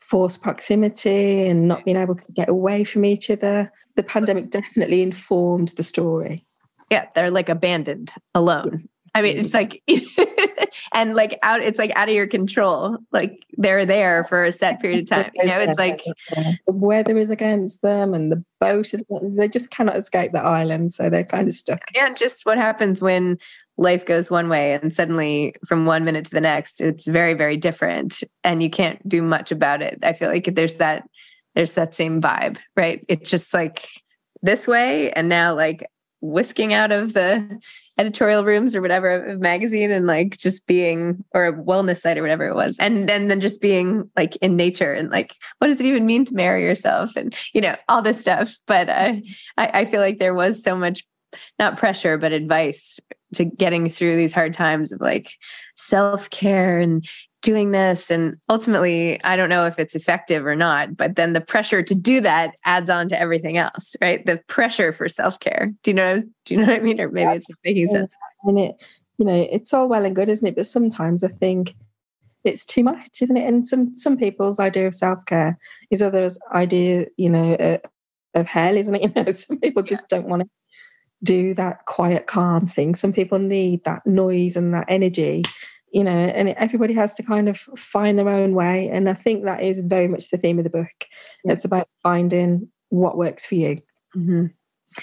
forced 0.00 0.42
proximity 0.42 1.46
and 1.46 1.68
not 1.68 1.84
being 1.84 1.96
able 1.96 2.16
to 2.16 2.32
get 2.32 2.48
away 2.48 2.84
from 2.84 3.04
each 3.04 3.30
other. 3.30 3.72
The 3.96 4.02
pandemic 4.02 4.50
definitely 4.50 5.02
informed 5.02 5.68
the 5.76 5.82
story. 5.82 6.44
Yeah, 6.90 7.06
they're 7.14 7.30
like 7.30 7.48
abandoned, 7.48 8.12
alone. 8.34 8.88
I 9.14 9.20
mean, 9.20 9.38
it's 9.38 9.52
like, 9.52 9.82
and 10.94 11.14
like 11.14 11.38
out, 11.42 11.60
it's 11.60 11.78
like 11.78 11.92
out 11.96 12.08
of 12.08 12.14
your 12.14 12.26
control. 12.26 12.96
Like 13.12 13.44
they're 13.58 13.84
there 13.84 14.24
for 14.24 14.44
a 14.44 14.52
set 14.52 14.80
period 14.80 15.00
of 15.00 15.06
time. 15.08 15.30
You 15.34 15.44
know, 15.44 15.58
it's 15.58 15.78
like 15.78 16.02
the 16.30 16.56
weather 16.66 17.16
is 17.18 17.30
against 17.30 17.82
them 17.82 18.14
and 18.14 18.32
the 18.32 18.42
boat 18.58 18.94
is, 18.94 19.04
they 19.36 19.48
just 19.48 19.70
cannot 19.70 19.96
escape 19.96 20.32
the 20.32 20.40
island. 20.40 20.92
So 20.92 21.10
they're 21.10 21.24
kind 21.24 21.46
of 21.46 21.52
stuck. 21.52 21.82
And 21.94 22.16
just 22.16 22.46
what 22.46 22.56
happens 22.56 23.02
when 23.02 23.38
life 23.76 24.06
goes 24.06 24.30
one 24.30 24.48
way 24.48 24.72
and 24.72 24.92
suddenly 24.94 25.54
from 25.66 25.84
one 25.84 26.04
minute 26.04 26.24
to 26.26 26.30
the 26.30 26.40
next, 26.40 26.80
it's 26.80 27.06
very, 27.06 27.34
very 27.34 27.58
different 27.58 28.22
and 28.44 28.62
you 28.62 28.70
can't 28.70 29.06
do 29.06 29.20
much 29.20 29.52
about 29.52 29.82
it. 29.82 29.98
I 30.02 30.14
feel 30.14 30.28
like 30.28 30.54
there's 30.54 30.76
that, 30.76 31.06
there's 31.54 31.72
that 31.72 31.94
same 31.94 32.22
vibe, 32.22 32.58
right? 32.76 33.04
It's 33.08 33.28
just 33.28 33.52
like 33.52 33.86
this 34.42 34.66
way. 34.66 35.12
And 35.12 35.28
now 35.28 35.54
like 35.54 35.84
whisking 36.22 36.72
out 36.72 36.92
of 36.92 37.12
the 37.12 37.60
editorial 37.98 38.44
rooms 38.44 38.74
or 38.74 38.80
whatever 38.80 39.24
of 39.26 39.40
magazine 39.40 39.90
and 39.90 40.06
like 40.06 40.38
just 40.38 40.66
being 40.66 41.22
or 41.34 41.46
a 41.46 41.52
wellness 41.52 42.00
site 42.00 42.16
or 42.16 42.22
whatever 42.22 42.46
it 42.46 42.54
was. 42.54 42.76
And 42.78 43.08
then 43.08 43.26
then 43.26 43.40
just 43.40 43.60
being 43.60 44.08
like 44.16 44.36
in 44.36 44.56
nature 44.56 44.92
and 44.92 45.10
like 45.10 45.34
what 45.58 45.66
does 45.66 45.76
it 45.76 45.86
even 45.86 46.06
mean 46.06 46.24
to 46.24 46.34
marry 46.34 46.62
yourself? 46.62 47.16
And 47.16 47.36
you 47.52 47.60
know 47.60 47.76
all 47.88 48.00
this 48.00 48.20
stuff. 48.20 48.56
But 48.66 48.88
uh, 48.88 49.14
I, 49.58 49.70
I 49.80 49.84
feel 49.84 50.00
like 50.00 50.18
there 50.18 50.34
was 50.34 50.62
so 50.62 50.76
much 50.76 51.04
not 51.58 51.76
pressure 51.76 52.16
but 52.16 52.32
advice 52.32 52.98
to 53.34 53.44
getting 53.44 53.88
through 53.88 54.16
these 54.16 54.32
hard 54.32 54.54
times 54.54 54.92
of 54.92 55.00
like 55.00 55.32
self-care 55.76 56.78
and 56.78 57.08
doing 57.42 57.72
this. 57.72 58.10
And 58.10 58.36
ultimately 58.48 59.22
i 59.24 59.36
don't 59.36 59.48
know 59.48 59.66
if 59.66 59.78
it's 59.78 59.94
effective 59.94 60.46
or 60.46 60.56
not 60.56 60.96
but 60.96 61.16
then 61.16 61.32
the 61.32 61.40
pressure 61.40 61.82
to 61.82 61.94
do 61.94 62.20
that 62.20 62.54
adds 62.64 62.88
on 62.88 63.08
to 63.08 63.20
everything 63.20 63.58
else 63.58 63.94
right? 64.00 64.24
The 64.24 64.38
pressure 64.46 64.92
for 64.92 65.08
self-care. 65.08 65.72
Do 65.82 65.90
you 65.90 65.94
know 65.94 66.22
do 66.44 66.54
you 66.54 66.60
know 66.60 66.66
what 66.66 66.76
i 66.76 66.80
mean? 66.80 67.00
Or 67.00 67.08
maybe 67.08 67.30
yeah. 67.30 67.34
it's 67.34 67.48
making 67.64 67.90
sense. 67.90 68.12
And 68.44 68.58
it 68.58 68.82
you 69.18 69.26
know 69.26 69.46
it's 69.50 69.74
all 69.74 69.88
well 69.88 70.04
and 70.04 70.16
good 70.16 70.28
isn't 70.28 70.46
it? 70.46 70.56
But 70.56 70.66
sometimes 70.66 71.22
i 71.22 71.28
think 71.28 71.74
it's 72.44 72.64
too 72.64 72.82
much 72.82 73.20
isn't 73.20 73.36
it? 73.36 73.46
And 73.46 73.66
some 73.66 73.94
some 73.94 74.16
people's 74.16 74.58
idea 74.58 74.86
of 74.86 74.94
self-care 74.94 75.58
is 75.90 76.02
others 76.02 76.38
idea 76.52 77.06
you 77.16 77.30
know 77.30 77.54
uh, 77.54 77.78
of 78.34 78.46
hell 78.46 78.76
isn't 78.76 78.94
it? 78.94 79.02
You 79.16 79.24
know 79.24 79.30
some 79.30 79.58
people 79.58 79.82
just 79.82 80.08
don't 80.08 80.28
want 80.28 80.42
to 80.42 80.48
do 81.24 81.54
that 81.54 81.86
quiet 81.86 82.26
calm 82.26 82.66
thing. 82.66 82.94
Some 82.94 83.12
people 83.12 83.38
need 83.38 83.84
that 83.84 84.04
noise 84.06 84.56
and 84.56 84.74
that 84.74 84.86
energy 84.88 85.44
you 85.92 86.02
know, 86.02 86.10
and 86.10 86.48
everybody 86.50 86.94
has 86.94 87.14
to 87.14 87.22
kind 87.22 87.48
of 87.48 87.58
find 87.58 88.18
their 88.18 88.28
own 88.28 88.54
way. 88.54 88.88
And 88.88 89.08
I 89.08 89.14
think 89.14 89.44
that 89.44 89.62
is 89.62 89.80
very 89.80 90.08
much 90.08 90.30
the 90.30 90.38
theme 90.38 90.58
of 90.58 90.64
the 90.64 90.70
book. 90.70 91.06
Yeah. 91.44 91.52
It's 91.52 91.64
about 91.64 91.88
finding 92.02 92.68
what 92.88 93.16
works 93.16 93.46
for 93.46 93.56
you. 93.56 93.80
Mm-hmm. 94.16 94.46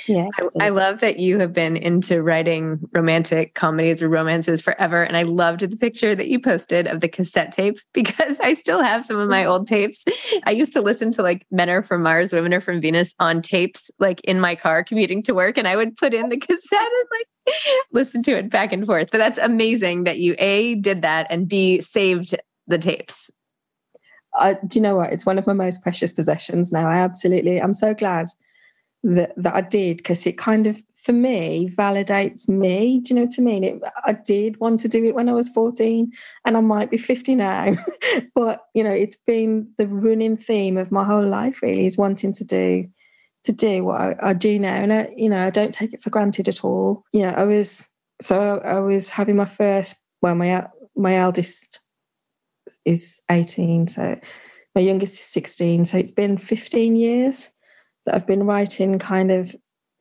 Yeah. 0.08 0.28
I, 0.38 0.68
I, 0.68 0.70
love 0.70 1.00
that 1.00 1.20
you 1.20 1.40
have 1.40 1.54
been 1.54 1.78
into 1.78 2.22
writing 2.22 2.80
romantic 2.94 3.54
comedies 3.54 4.02
or 4.02 4.10
romances 4.10 4.62
forever. 4.62 5.04
And 5.04 5.18
I 5.18 5.24
loved 5.24 5.62
the 5.62 5.78
picture 5.78 6.16
that 6.16 6.28
you 6.28 6.40
posted 6.40 6.88
of 6.88 7.00
the 7.00 7.08
cassette 7.08 7.52
tape 7.52 7.80
because 7.94 8.40
I 8.40 8.54
still 8.54 8.84
have 8.84 9.06
some 9.06 9.18
of 9.18 9.30
my 9.30 9.46
old 9.46 9.68
tapes. 9.68 10.04
I 10.46 10.52
used 10.52 10.74
to 10.74 10.82
listen 10.82 11.12
to 11.14 11.24
like 11.24 11.46
Men 11.52 11.70
Are 11.70 11.84
From 11.84 12.04
Mars, 12.04 12.34
Women 12.34 12.54
Are 12.54 12.62
From 12.62 12.82
Venus 12.82 13.14
on 13.20 13.42
tapes, 13.42 13.92
like 14.00 14.22
in 14.22 14.40
my 14.40 14.56
car 14.56 14.84
commuting 14.84 15.24
to 15.24 15.34
work. 15.34 15.58
And 15.58 15.68
I 15.68 15.76
would 15.76 15.98
put 15.98 16.14
in 16.14 16.30
the 16.30 16.38
cassette 16.48 16.80
and 16.80 17.08
like 17.12 17.56
listen 17.92 18.24
to 18.24 18.38
it 18.38 18.50
back 18.50 18.72
and 18.72 18.86
forth. 18.86 19.10
But 19.12 19.18
that's 19.20 19.40
amazing 19.40 20.04
that 20.04 20.20
you 20.20 20.36
A, 20.40 20.76
did 20.76 21.02
that 21.02 21.28
and 21.30 21.48
B, 21.48 21.82
saved 21.82 22.36
the 22.68 22.78
tapes. 22.78 23.30
Uh, 24.38 24.56
do 24.68 24.80
you 24.80 24.84
know 24.84 24.96
what? 24.96 25.12
It's 25.12 25.26
one 25.26 25.38
of 25.38 25.48
my 25.48 25.54
most 25.54 25.82
precious 25.82 26.14
possessions 26.14 26.72
now. 26.72 26.88
I 26.88 26.98
absolutely, 26.98 27.60
I'm 27.60 27.74
so 27.74 27.94
glad 27.94 28.28
that 29.04 29.34
that 29.38 29.56
I 29.56 29.62
did 29.62 29.98
because 29.98 30.26
it 30.26 30.38
kind 30.38 30.68
of 30.68 30.82
for 30.96 31.14
me 31.14 31.74
validates 31.78 32.50
me. 32.50 33.00
Do 33.00 33.14
you 33.14 33.20
know 33.20 33.26
what 33.26 33.40
I 33.40 33.42
mean? 33.42 33.64
It, 33.64 33.82
I 34.06 34.14
did 34.14 34.60
want 34.60 34.80
to 34.82 34.90
do 34.90 35.06
it 35.06 35.16
when 35.16 35.30
I 35.30 35.34
was 35.34 35.50
14 35.50 36.12
and 36.46 36.58
I 36.58 36.60
might 36.60 36.92
be 36.92 36.98
50 36.98 37.36
now. 37.36 37.76
but 38.36 38.66
you 38.74 38.84
know, 38.84 38.92
it's 38.92 39.16
been 39.16 39.70
the 39.78 39.88
running 39.88 40.36
theme 40.36 40.78
of 40.78 40.92
my 40.92 41.06
whole 41.06 41.26
life 41.26 41.62
really 41.62 41.86
is 41.86 41.98
wanting 41.98 42.34
to 42.34 42.44
do 42.44 42.90
to 43.44 43.52
do 43.54 43.86
what 43.86 44.02
I, 44.02 44.16
I 44.22 44.34
do 44.34 44.60
now. 44.60 44.76
And 44.76 44.92
I, 44.92 45.14
you 45.16 45.30
know, 45.30 45.46
I 45.46 45.50
don't 45.50 45.74
take 45.74 45.94
it 45.94 46.02
for 46.02 46.10
granted 46.10 46.50
at 46.50 46.66
all. 46.66 47.06
You 47.14 47.22
know, 47.22 47.30
I 47.30 47.44
was 47.44 47.90
so 48.22 48.60
I 48.60 48.80
was 48.80 49.12
having 49.12 49.38
my 49.38 49.46
first 49.46 49.96
well, 50.22 50.36
my 50.36 50.68
my 50.98 51.16
eldest 51.16 51.80
is 52.84 53.22
18, 53.32 53.88
so 53.88 54.20
my 54.76 54.82
youngest 54.82 55.14
is 55.14 55.26
16. 55.26 55.86
So 55.86 55.98
it's 55.98 56.12
been 56.12 56.36
15 56.36 56.98
years 56.98 57.52
that 58.10 58.16
I've 58.16 58.28
been 58.28 58.44
writing 58.44 58.98
kind 58.98 59.32
of 59.32 59.56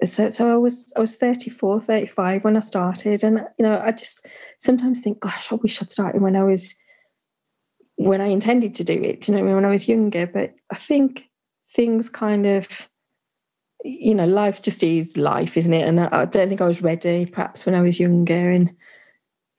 so, 0.05 0.31
so 0.31 0.53
I 0.53 0.57
was 0.57 0.93
I 0.97 1.01
was 1.01 1.17
34, 1.17 1.83
35 1.83 2.45
when 2.45 2.57
I 2.57 2.61
started. 2.61 3.23
And 3.23 3.41
you 3.59 3.65
know, 3.65 3.81
I 3.85 3.93
just 3.93 4.27
sometimes 4.59 5.01
think, 5.01 5.21
gosh, 5.21 5.53
I 5.53 5.57
wish 5.57 5.83
I'd 5.83 5.91
started 5.91 6.23
when 6.23 6.37
I 6.37 6.45
was 6.45 6.75
when 7.97 8.21
I 8.21 8.29
intended 8.29 8.75
to 8.77 8.85
do 8.85 9.03
it, 9.03 9.27
you 9.29 9.35
know, 9.35 9.45
when 9.45 9.65
I 9.65 9.71
was 9.71 9.89
younger. 9.89 10.27
But 10.27 10.55
I 10.71 10.77
think 10.77 11.29
things 11.75 12.09
kind 12.09 12.47
of 12.47 12.89
you 13.85 14.15
know, 14.15 14.27
life 14.27 14.61
just 14.61 14.83
is 14.83 15.17
life, 15.17 15.57
isn't 15.57 15.73
it? 15.73 15.87
And 15.87 16.01
I, 16.01 16.09
I 16.11 16.25
don't 16.25 16.49
think 16.49 16.61
I 16.61 16.67
was 16.67 16.83
ready 16.83 17.27
perhaps 17.27 17.65
when 17.65 17.77
I 17.77 17.81
was 17.81 18.01
younger. 18.01 18.51
And, 18.51 18.75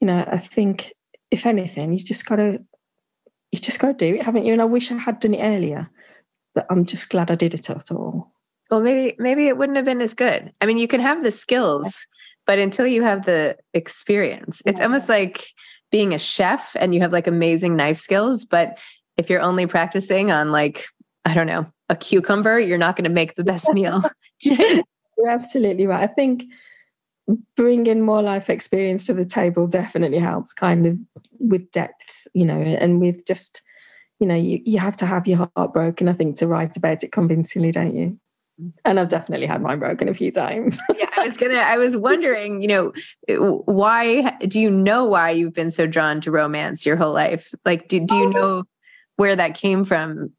you 0.02 0.08
know, 0.08 0.28
I 0.30 0.38
think 0.38 0.94
if 1.32 1.46
anything, 1.46 1.94
you 1.94 2.04
just 2.04 2.26
gotta 2.26 2.60
you 3.52 3.60
just 3.60 3.80
gotta 3.80 3.94
do 3.94 4.16
it, 4.16 4.24
haven't 4.24 4.46
you? 4.46 4.54
And 4.54 4.62
I 4.62 4.66
wish 4.66 4.92
I 4.92 4.96
had 4.96 5.20
done 5.20 5.36
it 5.36 5.44
earlier. 5.44 5.90
But 6.56 6.66
I'm 6.70 6.86
just 6.86 7.10
glad 7.10 7.30
I 7.30 7.36
did 7.36 7.54
it 7.54 7.70
at 7.70 7.92
all. 7.92 8.34
Well, 8.70 8.82
maybe 8.82 9.16
maybe 9.18 9.48
it 9.48 9.58
wouldn't 9.58 9.78
have 9.78 9.86
been 9.86 10.02
as 10.02 10.14
good. 10.14 10.54
I 10.62 10.66
mean, 10.66 10.78
you 10.78 10.88
can 10.88 11.00
have 11.00 11.24
the 11.24 11.32
skills, 11.32 12.08
but 12.46 12.60
until 12.60 12.86
you 12.86 13.04
have 13.04 13.26
the 13.26 13.58
experience, 13.74 14.62
it's 14.66 14.82
almost 14.82 15.10
like 15.10 15.48
being 15.92 16.14
a 16.14 16.20
chef 16.20 16.76
and 16.80 16.94
you 16.94 17.02
have 17.02 17.12
like 17.12 17.28
amazing 17.28 17.76
knife 17.76 17.98
skills, 17.98 18.46
but 18.46 18.80
if 19.18 19.30
you're 19.30 19.42
only 19.42 19.66
practicing 19.66 20.32
on 20.32 20.52
like 20.52 20.86
I 21.26 21.34
don't 21.34 21.48
know, 21.48 21.66
a 21.90 21.96
cucumber, 21.96 22.60
you're 22.60 22.78
not 22.78 22.96
going 22.96 23.04
to 23.04 23.10
make 23.10 23.36
the 23.36 23.44
best 23.44 23.72
meal. 23.74 24.04
you're 24.42 25.30
absolutely 25.30 25.86
right. 25.86 26.10
I 26.10 26.12
think 26.12 26.46
bringing 27.56 28.02
more 28.02 28.22
life 28.22 28.50
experience 28.50 29.06
to 29.08 29.14
the 29.14 29.26
table 29.26 29.68
definitely 29.68 30.20
helps 30.20 30.54
kind 30.54 30.86
of 30.86 30.98
with 31.40 31.72
depth, 31.72 32.28
you 32.34 32.46
know, 32.46 32.60
and 32.60 33.00
with 33.00 33.26
just, 33.26 33.62
you 34.20 34.28
know, 34.28 34.36
you, 34.36 34.62
you 34.66 34.80
have 34.80 34.96
to 34.98 35.06
have 35.06 35.28
your 35.28 35.50
heart 35.56 35.74
broken, 35.74 36.10
I 36.10 36.14
think, 36.14 36.38
to 36.38 36.48
write 36.48 36.78
about 36.78 37.04
it 37.04 37.12
convincingly, 37.12 37.72
don't 37.72 37.96
you? 37.96 38.20
And 38.86 39.00
I've 39.00 39.10
definitely 39.10 39.48
had 39.48 39.62
mine 39.62 39.80
broken 39.80 40.10
a 40.10 40.14
few 40.14 40.32
times. 40.32 40.80
yeah, 40.98 41.10
I 41.16 41.26
was 41.26 41.38
gonna. 41.38 41.56
I 41.56 41.78
was 41.78 41.96
wondering, 41.96 42.62
you 42.62 42.68
know, 42.68 42.94
why 43.66 44.32
do 44.48 44.60
you 44.60 44.70
know 44.70 45.06
why 45.06 45.32
you've 45.32 45.54
been 45.54 45.72
so 45.72 45.88
drawn 45.88 46.22
to 46.22 46.32
romance 46.32 46.86
your 46.86 46.96
whole 46.96 47.14
life? 47.14 47.54
Like, 47.66 47.88
do 47.88 48.00
do 48.00 48.16
you 48.16 48.28
oh. 48.28 48.32
know 48.32 48.64
where 49.16 49.36
that 49.36 49.56
came 49.56 49.84
from? 49.86 50.32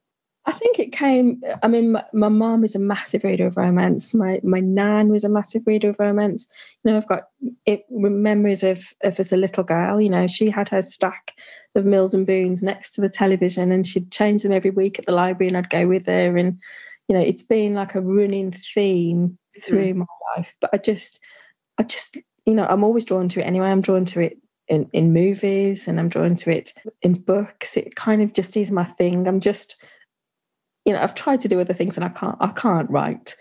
I 0.46 0.52
think 0.52 0.78
it 0.78 0.90
came. 0.90 1.42
I 1.62 1.68
mean, 1.68 1.92
my, 1.92 2.04
my 2.12 2.28
mom 2.28 2.64
is 2.64 2.74
a 2.74 2.78
massive 2.78 3.24
reader 3.24 3.46
of 3.46 3.56
romance. 3.56 4.14
My 4.14 4.40
my 4.42 4.60
nan 4.60 5.08
was 5.08 5.24
a 5.24 5.28
massive 5.28 5.62
reader 5.66 5.90
of 5.90 5.98
romance. 5.98 6.48
You 6.82 6.90
know, 6.90 6.96
I've 6.96 7.06
got 7.06 7.24
it, 7.66 7.84
memories 7.90 8.62
of 8.62 8.82
of 9.02 9.20
as 9.20 9.32
a 9.32 9.36
little 9.36 9.64
girl. 9.64 10.00
You 10.00 10.08
know, 10.08 10.26
she 10.26 10.50
had 10.50 10.68
her 10.70 10.82
stack 10.82 11.32
of 11.74 11.84
Mills 11.84 12.14
and 12.14 12.26
Boons 12.26 12.62
next 12.62 12.90
to 12.92 13.00
the 13.00 13.08
television, 13.08 13.70
and 13.70 13.86
she'd 13.86 14.10
change 14.10 14.42
them 14.42 14.52
every 14.52 14.70
week 14.70 14.98
at 14.98 15.06
the 15.06 15.12
library, 15.12 15.48
and 15.48 15.56
I'd 15.56 15.70
go 15.70 15.86
with 15.86 16.06
her 16.06 16.36
and 16.36 16.58
you 17.10 17.16
know 17.16 17.22
it's 17.22 17.42
been 17.42 17.74
like 17.74 17.96
a 17.96 18.00
running 18.00 18.52
theme 18.52 19.36
through 19.60 19.92
mm. 19.92 19.96
my 19.96 20.06
life 20.36 20.54
but 20.60 20.70
i 20.72 20.76
just 20.76 21.18
i 21.76 21.82
just 21.82 22.16
you 22.46 22.54
know 22.54 22.64
i'm 22.70 22.84
always 22.84 23.04
drawn 23.04 23.28
to 23.28 23.40
it 23.40 23.44
anyway. 23.44 23.66
I'm 23.66 23.80
drawn 23.80 24.04
to 24.06 24.20
it 24.20 24.38
in, 24.68 24.88
in 24.92 25.12
movies 25.12 25.88
and 25.88 25.98
i'm 25.98 26.08
drawn 26.08 26.36
to 26.36 26.52
it 26.52 26.72
in 27.02 27.14
books. 27.14 27.76
It 27.76 27.96
kind 27.96 28.22
of 28.22 28.32
just 28.32 28.56
is 28.56 28.70
my 28.70 28.84
thing. 28.84 29.26
I'm 29.26 29.40
just 29.40 29.82
you 30.84 30.92
know 30.92 31.00
i've 31.00 31.16
tried 31.16 31.40
to 31.40 31.48
do 31.48 31.60
other 31.60 31.74
things 31.74 31.98
and 31.98 32.04
i 32.04 32.08
can't 32.08 32.36
i 32.40 32.48
can't 32.48 32.88
write 32.88 33.34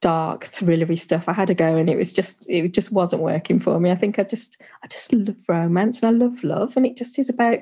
dark 0.00 0.46
thrillery 0.46 0.98
stuff. 0.98 1.28
I 1.28 1.32
had 1.34 1.48
to 1.48 1.54
go 1.54 1.76
and 1.76 1.88
it 1.88 1.96
was 1.96 2.12
just 2.12 2.48
it 2.48 2.72
just 2.72 2.90
wasn't 2.90 3.22
working 3.22 3.60
for 3.60 3.78
me. 3.78 3.90
I 3.90 3.96
think 3.96 4.18
i 4.18 4.24
just 4.24 4.60
i 4.82 4.86
just 4.86 5.12
love 5.12 5.36
romance 5.46 6.02
and 6.02 6.22
i 6.22 6.24
love 6.24 6.42
love 6.42 6.74
and 6.76 6.86
it 6.86 6.96
just 6.96 7.18
is 7.18 7.28
about 7.28 7.58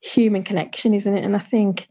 human 0.00 0.44
connection 0.44 0.94
isn't 0.94 1.14
it? 1.16 1.24
And 1.24 1.36
i 1.36 1.40
think 1.40 1.88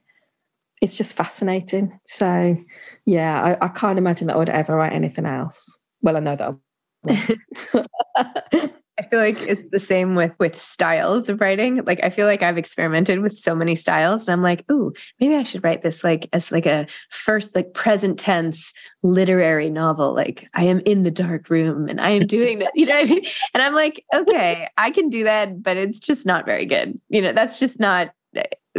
it's 0.82 0.96
just 0.96 1.16
fascinating. 1.16 2.00
So, 2.06 2.58
yeah, 3.06 3.42
I, 3.62 3.66
I, 3.66 3.68
can't 3.70 3.98
imagine 3.98 4.28
that 4.28 4.36
I 4.36 4.38
would 4.38 4.50
ever 4.50 4.76
write 4.76 4.94
anything 4.94 5.26
else. 5.26 5.80
Well, 6.02 6.18
I 6.18 6.20
know 6.20 6.36
that. 6.36 6.56
I 9.00 9.04
feel 9.04 9.20
like 9.20 9.40
it's 9.42 9.70
the 9.70 9.80
same 9.80 10.16
with 10.16 10.36
with 10.40 10.60
styles 10.60 11.30
of 11.30 11.40
writing. 11.40 11.84
Like 11.86 12.04
I 12.04 12.10
feel 12.10 12.26
like 12.26 12.42
I've 12.42 12.58
experimented 12.58 13.20
with 13.20 13.38
so 13.38 13.54
many 13.54 13.76
styles 13.76 14.28
and 14.28 14.34
I'm 14.34 14.42
like, 14.42 14.66
"Ooh, 14.72 14.92
maybe 15.20 15.36
I 15.36 15.44
should 15.44 15.64
write 15.64 15.84
this 15.84 16.04
like 16.04 16.28
as 16.34 16.52
like 16.52 16.66
a 16.66 16.88
first 17.12 17.56
like 17.56 17.74
present 17.76 18.18
tense 18.18 18.74
literary 19.04 19.70
novel 19.70 20.16
like 20.16 20.48
I 20.56 20.64
am 20.64 20.80
in 20.80 21.04
the 21.04 21.12
dark 21.12 21.50
room 21.52 21.88
and 21.88 22.02
I 22.02 22.10
am 22.12 22.26
doing 22.26 22.60
that." 22.60 22.72
You 22.76 22.88
know 22.88 22.96
what 22.96 23.08
I 23.08 23.10
mean? 23.10 23.26
And 23.54 23.62
I'm 23.62 23.76
like, 23.76 24.04
"Okay, 24.14 24.68
I 24.78 24.90
can 24.90 25.10
do 25.10 25.24
that, 25.26 25.62
but 25.62 25.78
it's 25.78 26.00
just 26.00 26.26
not 26.26 26.46
very 26.46 26.66
good." 26.66 27.00
You 27.10 27.22
know, 27.22 27.34
that's 27.34 27.60
just 27.60 27.80
not 27.80 28.12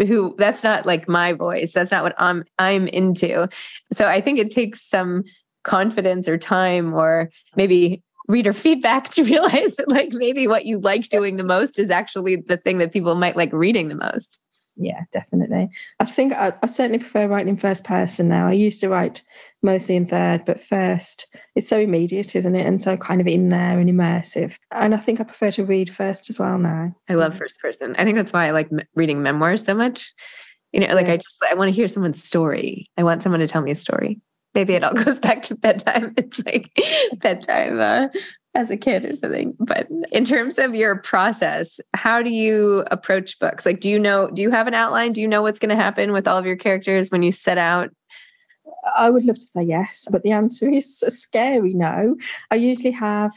who 0.06 0.34
that's 0.38 0.62
not 0.62 0.86
like 0.86 1.08
my 1.08 1.32
voice. 1.32 1.72
That's 1.72 1.90
not 1.90 2.02
what 2.02 2.14
I'm 2.18 2.44
I'm 2.58 2.86
into. 2.88 3.48
So 3.92 4.06
I 4.06 4.20
think 4.20 4.38
it 4.38 4.50
takes 4.50 4.88
some 4.88 5.24
confidence 5.64 6.28
or 6.28 6.38
time 6.38 6.94
or 6.94 7.30
maybe 7.56 8.02
reader 8.28 8.52
feedback 8.52 9.08
to 9.10 9.22
realize 9.24 9.76
that 9.76 9.88
like 9.88 10.12
maybe 10.12 10.46
what 10.46 10.66
you 10.66 10.78
like 10.78 11.08
doing 11.08 11.36
the 11.36 11.44
most 11.44 11.78
is 11.78 11.90
actually 11.90 12.36
the 12.36 12.56
thing 12.56 12.78
that 12.78 12.92
people 12.92 13.14
might 13.14 13.36
like 13.36 13.52
reading 13.52 13.88
the 13.88 13.96
most. 13.96 14.40
Yeah, 14.78 15.02
definitely. 15.12 15.70
I 15.98 16.04
think 16.04 16.32
I, 16.32 16.52
I, 16.62 16.66
certainly 16.66 17.00
prefer 17.00 17.26
writing 17.26 17.48
in 17.48 17.56
first 17.56 17.84
person 17.84 18.28
now. 18.28 18.46
I 18.46 18.52
used 18.52 18.80
to 18.80 18.88
write 18.88 19.22
mostly 19.60 19.96
in 19.96 20.06
third, 20.06 20.44
but 20.44 20.60
first, 20.60 21.34
it's 21.56 21.68
so 21.68 21.80
immediate, 21.80 22.36
isn't 22.36 22.54
it? 22.54 22.64
And 22.64 22.80
so 22.80 22.96
kind 22.96 23.20
of 23.20 23.26
in 23.26 23.48
there 23.48 23.78
and 23.80 23.90
immersive. 23.90 24.56
And 24.70 24.94
I 24.94 24.98
think 24.98 25.20
I 25.20 25.24
prefer 25.24 25.50
to 25.52 25.64
read 25.64 25.90
first 25.90 26.30
as 26.30 26.38
well 26.38 26.58
now. 26.58 26.94
I 27.08 27.14
love 27.14 27.36
first 27.36 27.60
person. 27.60 27.96
I 27.98 28.04
think 28.04 28.16
that's 28.16 28.32
why 28.32 28.46
I 28.46 28.50
like 28.52 28.70
reading 28.94 29.20
memoirs 29.20 29.64
so 29.64 29.74
much. 29.74 30.12
You 30.72 30.80
know, 30.80 30.94
like 30.94 31.08
yeah. 31.08 31.14
I 31.14 31.16
just 31.16 31.38
I 31.50 31.54
want 31.54 31.68
to 31.68 31.74
hear 31.74 31.88
someone's 31.88 32.22
story. 32.22 32.88
I 32.96 33.02
want 33.02 33.22
someone 33.22 33.40
to 33.40 33.48
tell 33.48 33.62
me 33.62 33.72
a 33.72 33.76
story 33.76 34.20
maybe 34.54 34.74
it 34.74 34.82
all 34.82 34.94
goes 35.04 35.18
back 35.18 35.42
to 35.42 35.56
bedtime. 35.56 36.14
It's 36.16 36.44
like 36.44 36.72
bedtime 37.18 37.80
uh, 37.80 38.08
as 38.58 38.70
a 38.70 38.76
kid 38.76 39.04
or 39.04 39.14
something. 39.14 39.54
But 39.60 39.88
in 40.10 40.24
terms 40.24 40.58
of 40.58 40.74
your 40.74 40.96
process, 40.96 41.80
how 41.94 42.22
do 42.22 42.30
you 42.30 42.84
approach 42.90 43.38
books? 43.38 43.64
Like, 43.64 43.80
do 43.80 43.88
you 43.88 43.98
know, 43.98 44.28
do 44.30 44.42
you 44.42 44.50
have 44.50 44.66
an 44.66 44.74
outline? 44.74 45.12
Do 45.12 45.20
you 45.20 45.28
know 45.28 45.42
what's 45.42 45.60
going 45.60 45.74
to 45.74 45.82
happen 45.82 46.12
with 46.12 46.26
all 46.26 46.36
of 46.36 46.44
your 46.44 46.56
characters 46.56 47.10
when 47.10 47.22
you 47.22 47.30
set 47.30 47.56
out? 47.56 47.90
I 48.96 49.10
would 49.10 49.24
love 49.24 49.36
to 49.36 49.40
say 49.40 49.62
yes, 49.62 50.08
but 50.10 50.24
the 50.24 50.32
answer 50.32 50.68
is 50.68 51.02
a 51.06 51.10
scary 51.24 51.72
no. 51.72 52.16
I 52.50 52.56
usually 52.56 52.90
have 52.90 53.32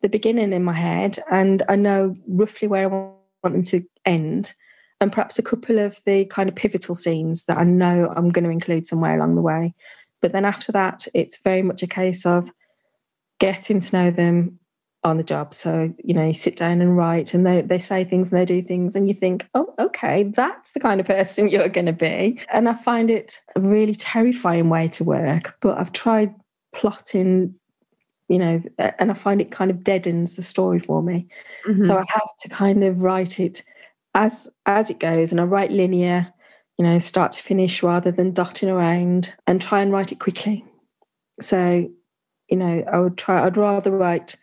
the 0.00 0.08
beginning 0.08 0.54
in 0.54 0.64
my 0.64 0.72
head 0.72 1.18
and 1.30 1.62
I 1.68 1.76
know 1.76 2.16
roughly 2.26 2.66
where 2.66 2.84
I 2.84 2.86
want 2.86 3.16
them 3.42 3.62
to 3.64 3.82
end 4.06 4.54
and 5.02 5.12
perhaps 5.12 5.38
a 5.38 5.42
couple 5.42 5.78
of 5.78 5.98
the 6.04 6.24
kind 6.26 6.48
of 6.48 6.54
pivotal 6.54 6.94
scenes 6.94 7.44
that 7.44 7.58
I 7.58 7.64
know 7.64 8.12
I'm 8.16 8.30
going 8.30 8.44
to 8.44 8.50
include 8.50 8.86
somewhere 8.86 9.16
along 9.16 9.34
the 9.34 9.42
way. 9.42 9.74
But 10.22 10.32
then 10.32 10.44
after 10.44 10.72
that, 10.72 11.06
it's 11.14 11.38
very 11.38 11.62
much 11.62 11.82
a 11.82 11.86
case 11.86 12.24
of 12.24 12.50
getting 13.40 13.80
to 13.80 13.96
know 13.96 14.10
them 14.10 14.58
on 15.02 15.16
the 15.16 15.22
job. 15.22 15.54
So, 15.54 15.92
you 16.04 16.14
know, 16.14 16.26
you 16.26 16.32
sit 16.32 16.56
down 16.56 16.80
and 16.80 16.96
write 16.96 17.34
and 17.34 17.44
they, 17.44 17.62
they 17.62 17.78
say 17.78 18.04
things 18.04 18.30
and 18.30 18.38
they 18.38 18.44
do 18.44 18.60
things 18.60 18.94
and 18.94 19.08
you 19.08 19.14
think, 19.14 19.48
oh, 19.54 19.74
okay, 19.78 20.24
that's 20.24 20.72
the 20.72 20.80
kind 20.80 21.00
of 21.00 21.06
person 21.08 21.48
you're 21.48 21.68
going 21.68 21.86
to 21.86 21.92
be. 21.92 22.38
And 22.52 22.68
I 22.68 22.74
find 22.74 23.10
it 23.10 23.40
a 23.56 23.60
really 23.60 23.94
terrifying 23.94 24.68
way 24.68 24.88
to 24.88 25.04
work. 25.04 25.56
But 25.60 25.78
I've 25.78 25.92
tried 25.92 26.34
plotting, 26.72 27.54
you 28.28 28.38
know, 28.38 28.62
and 28.78 29.10
I 29.10 29.14
find 29.14 29.40
it 29.40 29.50
kind 29.50 29.70
of 29.70 29.82
deadens 29.82 30.36
the 30.36 30.42
story 30.42 30.78
for 30.78 31.02
me. 31.02 31.26
Mm-hmm. 31.66 31.84
So 31.84 31.96
I 31.96 32.04
have 32.06 32.30
to 32.42 32.48
kind 32.50 32.84
of 32.84 33.02
write 33.02 33.40
it 33.40 33.62
as 34.14 34.50
as 34.66 34.90
it 34.90 34.98
goes 34.98 35.30
and 35.30 35.40
I 35.40 35.44
write 35.44 35.70
linear 35.70 36.32
you 36.80 36.86
know, 36.86 36.96
start 36.96 37.32
to 37.32 37.42
finish 37.42 37.82
rather 37.82 38.10
than 38.10 38.32
dotting 38.32 38.70
around 38.70 39.34
and 39.46 39.60
try 39.60 39.82
and 39.82 39.92
write 39.92 40.12
it 40.12 40.18
quickly. 40.18 40.64
So, 41.38 41.90
you 42.50 42.56
know, 42.56 42.84
I 42.90 42.98
would 42.98 43.16
try, 43.16 43.44
I'd 43.44 43.56
rather 43.56 43.90
write 43.90 44.36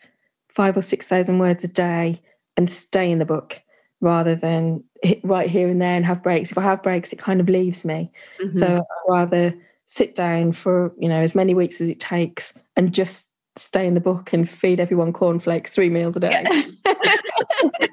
five 0.50 0.78
or 0.78 0.82
6,000 0.82 1.40
words 1.40 1.64
a 1.64 1.68
day 1.68 2.22
and 2.56 2.70
stay 2.70 3.12
in 3.12 3.20
the 3.20 3.26
book 3.26 3.62
rather 4.02 4.36
than 4.36 4.84
hit 5.04 5.20
right 5.24 5.50
here 5.50 5.68
and 5.68 5.82
there 5.82 5.96
and 5.96 6.06
have 6.06 6.24
breaks. 6.24 6.52
If 6.52 6.58
I 6.58 6.64
have 6.64 6.84
breaks, 6.84 7.14
it 7.14 7.20
kind 7.20 7.40
of 7.40 7.50
leaves 7.50 7.86
me. 7.86 8.12
Mm-hmm. 8.42 8.58
So 8.58 8.76
I'd 8.76 9.10
rather 9.10 9.54
sit 9.86 10.16
down 10.16 10.52
for, 10.52 10.94
you 10.98 11.10
know, 11.10 11.22
as 11.22 11.36
many 11.36 11.54
weeks 11.54 11.82
as 11.82 11.90
it 11.90 12.00
takes 12.00 12.58
and 12.76 12.94
just 12.94 13.32
stay 13.56 13.88
in 13.88 13.94
the 13.94 14.00
book 14.00 14.34
and 14.34 14.50
feed 14.50 14.80
everyone 14.80 15.14
cornflakes 15.14 15.72
three 15.72 15.90
meals 15.90 16.16
a 16.16 16.20
day. 16.20 16.46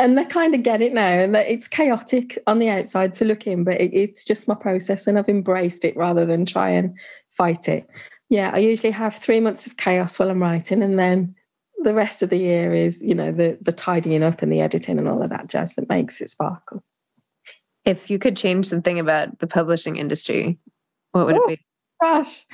And 0.00 0.18
they 0.18 0.24
kind 0.24 0.54
of 0.54 0.64
get 0.64 0.82
it 0.82 0.92
now 0.92 1.20
and 1.20 1.36
it's 1.36 1.68
chaotic 1.68 2.36
on 2.48 2.58
the 2.58 2.68
outside 2.68 3.14
to 3.14 3.24
look 3.24 3.46
in 3.46 3.62
but 3.62 3.80
it, 3.80 3.94
it's 3.94 4.24
just 4.24 4.48
my 4.48 4.54
process 4.54 5.06
and 5.06 5.16
i've 5.16 5.28
embraced 5.28 5.84
it 5.84 5.96
rather 5.96 6.26
than 6.26 6.44
try 6.44 6.70
and 6.70 6.98
fight 7.30 7.68
it 7.68 7.88
yeah 8.28 8.50
i 8.52 8.58
usually 8.58 8.90
have 8.90 9.14
three 9.14 9.40
months 9.40 9.66
of 9.66 9.76
chaos 9.76 10.18
while 10.18 10.30
i'm 10.30 10.42
writing 10.42 10.82
and 10.82 10.98
then 10.98 11.34
the 11.82 11.94
rest 11.94 12.22
of 12.22 12.30
the 12.30 12.38
year 12.38 12.72
is 12.72 13.02
you 13.02 13.14
know 13.14 13.30
the 13.30 13.58
the 13.60 13.72
tidying 13.72 14.22
up 14.22 14.42
and 14.42 14.52
the 14.52 14.60
editing 14.60 14.98
and 14.98 15.08
all 15.08 15.22
of 15.22 15.30
that 15.30 15.48
jazz 15.48 15.74
that 15.74 15.88
makes 15.88 16.20
it 16.20 16.30
sparkle 16.30 16.82
if 17.84 18.10
you 18.10 18.18
could 18.18 18.36
change 18.36 18.66
something 18.66 18.98
about 18.98 19.38
the 19.38 19.46
publishing 19.46 19.96
industry 19.96 20.58
what 21.12 21.26
would 21.26 21.36
Ooh. 21.36 21.44
it 21.44 21.58
be 21.58 21.64
gosh. 22.04 22.44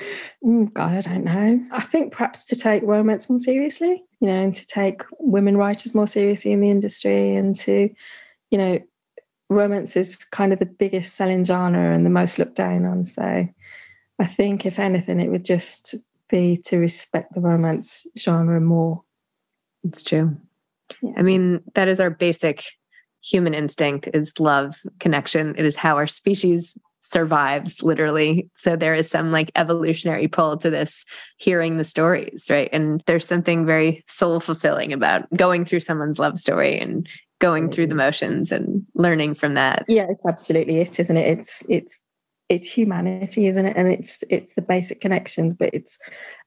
Mm, 0.43 0.71
God, 0.73 0.93
I 0.93 1.01
don't 1.01 1.25
know. 1.25 1.65
I 1.71 1.81
think 1.81 2.13
perhaps 2.13 2.45
to 2.45 2.55
take 2.55 2.83
romance 2.83 3.29
more 3.29 3.39
seriously, 3.39 4.03
you 4.19 4.27
know, 4.27 4.43
and 4.43 4.53
to 4.53 4.65
take 4.65 5.03
women 5.19 5.57
writers 5.57 5.93
more 5.93 6.07
seriously 6.07 6.51
in 6.51 6.61
the 6.61 6.69
industry 6.69 7.35
and 7.35 7.57
to, 7.59 7.89
you 8.49 8.57
know, 8.57 8.79
romance 9.49 9.97
is 9.97 10.15
kind 10.15 10.53
of 10.53 10.59
the 10.59 10.65
biggest 10.65 11.15
selling 11.15 11.43
genre 11.43 11.93
and 11.93 12.05
the 12.05 12.09
most 12.09 12.39
looked 12.39 12.55
down 12.55 12.85
on. 12.85 13.03
So 13.03 13.47
I 14.19 14.25
think, 14.25 14.65
if 14.65 14.79
anything, 14.79 15.19
it 15.19 15.29
would 15.29 15.45
just 15.45 15.95
be 16.29 16.57
to 16.65 16.77
respect 16.77 17.33
the 17.33 17.41
romance 17.41 18.07
genre 18.17 18.61
more. 18.61 19.03
It's 19.83 20.03
true. 20.03 20.37
Yeah. 21.01 21.13
I 21.17 21.21
mean, 21.21 21.61
that 21.73 21.87
is 21.87 21.99
our 21.99 22.09
basic 22.09 22.63
human 23.23 23.53
instinct 23.53 24.09
is 24.13 24.33
love 24.39 24.75
connection 24.99 25.53
it 25.55 25.63
is 25.63 25.75
how 25.75 25.95
our 25.95 26.07
species 26.07 26.75
survives 27.01 27.83
literally. 27.83 28.49
So 28.55 28.75
there 28.75 28.95
is 28.95 29.09
some 29.09 29.31
like 29.31 29.51
evolutionary 29.55 30.27
pull 30.27 30.57
to 30.57 30.69
this 30.69 31.03
hearing 31.37 31.77
the 31.77 31.83
stories, 31.83 32.45
right? 32.49 32.69
And 32.71 33.03
there's 33.05 33.27
something 33.27 33.65
very 33.65 34.03
soul 34.07 34.39
fulfilling 34.39 34.93
about 34.93 35.29
going 35.35 35.65
through 35.65 35.81
someone's 35.81 36.19
love 36.19 36.37
story 36.37 36.79
and 36.79 37.07
going 37.39 37.71
through 37.71 37.87
the 37.87 37.95
motions 37.95 38.51
and 38.51 38.85
learning 38.93 39.33
from 39.33 39.55
that. 39.55 39.83
Yeah, 39.87 40.05
it's 40.09 40.25
absolutely 40.25 40.77
it, 40.77 40.99
isn't 40.99 41.17
it? 41.17 41.39
It's 41.39 41.63
it's 41.69 42.03
it's 42.51 42.69
humanity, 42.69 43.47
isn't 43.47 43.65
it? 43.65 43.77
And 43.77 43.87
it's 43.87 44.23
it's 44.29 44.53
the 44.53 44.61
basic 44.61 44.99
connections, 44.99 45.55
but 45.55 45.69
it's 45.73 45.97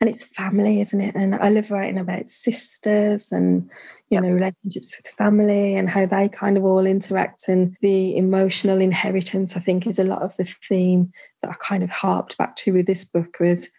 and 0.00 0.10
it's 0.10 0.22
family, 0.22 0.82
isn't 0.82 1.00
it? 1.00 1.14
And 1.14 1.34
I 1.34 1.48
love 1.48 1.70
writing 1.70 1.98
about 1.98 2.28
sisters 2.28 3.32
and 3.32 3.70
you 4.10 4.20
know 4.20 4.28
relationships 4.28 4.96
with 4.96 5.08
family 5.08 5.74
and 5.74 5.88
how 5.88 6.04
they 6.04 6.28
kind 6.28 6.58
of 6.58 6.64
all 6.64 6.84
interact 6.84 7.48
and 7.48 7.74
the 7.80 8.16
emotional 8.16 8.80
inheritance 8.80 9.56
i 9.56 9.60
think 9.60 9.86
is 9.86 9.98
a 9.98 10.04
lot 10.04 10.20
of 10.20 10.36
the 10.36 10.44
theme 10.44 11.10
that 11.40 11.50
i 11.50 11.54
kind 11.54 11.82
of 11.82 11.88
harped 11.88 12.36
back 12.36 12.54
to 12.54 12.72
with 12.72 12.86
this 12.86 13.02
book 13.02 13.38
was 13.40 13.70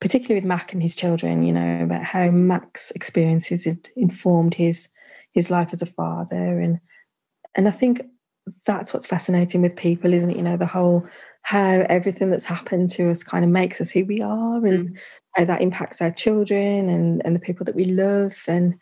particularly 0.00 0.40
with 0.40 0.48
mac 0.48 0.72
and 0.72 0.82
his 0.82 0.96
children 0.96 1.42
you 1.42 1.52
know 1.52 1.84
about 1.84 2.02
how 2.02 2.30
mac's 2.30 2.90
experiences 2.92 3.66
had 3.66 3.90
informed 3.94 4.54
his 4.54 4.88
his 5.32 5.50
life 5.50 5.68
as 5.72 5.82
a 5.82 5.86
father 5.86 6.58
and 6.58 6.80
and 7.54 7.68
i 7.68 7.70
think 7.70 8.00
that's 8.64 8.92
what's 8.92 9.06
fascinating 9.06 9.62
with 9.62 9.76
people 9.76 10.12
isn't 10.12 10.30
it? 10.30 10.36
You 10.36 10.42
know 10.42 10.56
the 10.56 10.66
whole 10.66 11.06
how 11.42 11.86
everything 11.88 12.30
that's 12.30 12.44
happened 12.44 12.90
to 12.90 13.10
us 13.10 13.22
kind 13.22 13.44
of 13.44 13.50
makes 13.50 13.80
us 13.80 13.90
who 13.90 14.04
we 14.04 14.20
are 14.20 14.64
and 14.66 14.90
mm. 14.90 14.98
how 15.36 15.44
that 15.46 15.62
impacts 15.62 16.02
our 16.02 16.10
children 16.10 16.88
and 16.88 17.22
and 17.24 17.34
the 17.34 17.40
people 17.40 17.64
that 17.64 17.74
we 17.74 17.86
love. 17.86 18.44
And 18.46 18.74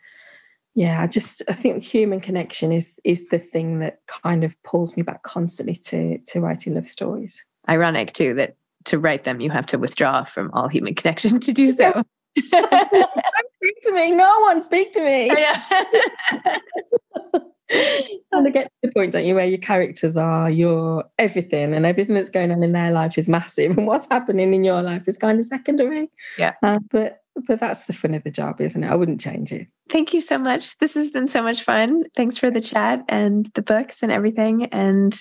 yeah 0.75 1.01
i 1.01 1.07
just 1.07 1.41
i 1.49 1.53
think 1.53 1.83
human 1.83 2.19
connection 2.19 2.71
is 2.71 2.93
is 3.03 3.29
the 3.29 3.39
thing 3.39 3.79
that 3.79 4.01
kind 4.05 4.43
of 4.43 4.55
pulls 4.63 4.95
me 4.95 5.01
back 5.01 5.23
constantly 5.23 5.73
to 5.73 6.19
to 6.19 6.39
writing 6.39 6.75
love 6.75 6.87
stories. 6.87 7.43
Ironic 7.67 8.13
too 8.13 8.33
that 8.35 8.55
to 8.85 8.99
write 8.99 9.23
them 9.23 9.41
you 9.41 9.49
have 9.49 9.65
to 9.67 9.77
withdraw 9.77 10.23
from 10.23 10.51
all 10.53 10.67
human 10.67 10.95
connection 10.95 11.39
to 11.41 11.51
do 11.51 11.75
so. 11.75 12.03
Speak 12.37 13.81
to 13.83 13.91
me. 13.91 14.11
No 14.11 14.39
one 14.41 14.61
speak 14.61 14.93
to 14.93 15.03
me 15.03 15.29
and 18.31 18.45
to 18.45 18.51
get 18.51 18.65
to 18.65 18.71
the 18.83 18.91
point, 18.93 19.13
don't 19.13 19.25
you, 19.25 19.35
where 19.35 19.45
your 19.45 19.59
characters 19.59 20.17
are 20.17 20.49
your 20.49 21.05
everything 21.17 21.73
and 21.73 21.85
everything 21.85 22.15
that's 22.15 22.29
going 22.29 22.51
on 22.51 22.63
in 22.63 22.71
their 22.71 22.91
life 22.91 23.17
is 23.17 23.29
massive 23.29 23.71
and 23.77 23.87
what's 23.87 24.09
happening 24.09 24.53
in 24.53 24.63
your 24.63 24.81
life 24.81 25.07
is 25.07 25.17
kind 25.17 25.39
of 25.39 25.45
secondary. 25.45 26.09
Yeah. 26.37 26.53
Uh, 26.63 26.79
but 26.89 27.21
but 27.47 27.59
that's 27.59 27.83
the 27.83 27.93
fun 27.93 28.13
of 28.13 28.23
the 28.23 28.31
job, 28.31 28.59
isn't 28.59 28.83
it? 28.83 28.89
I 28.89 28.95
wouldn't 28.95 29.21
change 29.21 29.51
it. 29.51 29.67
Thank 29.89 30.13
you 30.13 30.21
so 30.21 30.37
much. 30.37 30.77
This 30.79 30.93
has 30.95 31.09
been 31.09 31.27
so 31.27 31.41
much 31.41 31.63
fun. 31.63 32.03
Thanks 32.15 32.37
for 32.37 32.51
the 32.51 32.59
chat 32.59 33.03
and 33.07 33.49
the 33.53 33.61
books 33.61 34.03
and 34.03 34.11
everything. 34.11 34.65
And 34.65 35.15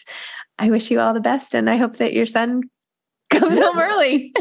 I 0.58 0.70
wish 0.70 0.90
you 0.90 1.00
all 1.00 1.14
the 1.14 1.20
best. 1.20 1.54
And 1.54 1.70
I 1.70 1.76
hope 1.76 1.96
that 1.96 2.14
your 2.14 2.26
son 2.26 2.62
comes 3.30 3.58
home 3.58 3.78
early. 3.78 4.34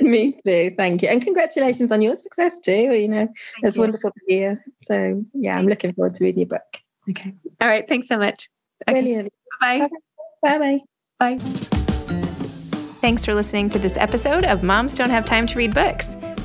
Me 0.00 0.38
too. 0.44 0.74
Thank 0.76 1.02
you. 1.02 1.08
And 1.08 1.22
congratulations 1.22 1.90
on 1.90 2.02
your 2.02 2.16
success 2.16 2.58
too. 2.58 2.72
You 2.72 3.08
know, 3.08 3.16
Thank 3.26 3.36
it's 3.62 3.76
you. 3.76 3.82
wonderful 3.82 4.10
to 4.10 4.20
hear. 4.26 4.64
So, 4.82 5.24
yeah, 5.34 5.56
I'm 5.56 5.66
looking 5.66 5.94
forward 5.94 6.14
to 6.14 6.24
reading 6.24 6.40
your 6.40 6.48
book. 6.48 6.82
Okay. 7.10 7.34
All 7.60 7.68
right. 7.68 7.88
Thanks 7.88 8.08
so 8.08 8.18
much. 8.18 8.48
Okay. 8.88 9.00
Brilliant. 9.00 9.32
Bye. 9.60 9.88
Bye 10.42 10.58
bye. 10.58 10.80
Bye. 11.18 11.38
Thanks 13.00 13.24
for 13.24 13.34
listening 13.34 13.70
to 13.70 13.78
this 13.78 13.96
episode 13.96 14.44
of 14.44 14.62
Moms 14.62 14.94
Don't 14.94 15.10
Have 15.10 15.24
Time 15.24 15.46
to 15.46 15.56
Read 15.56 15.72
Books. 15.72 16.17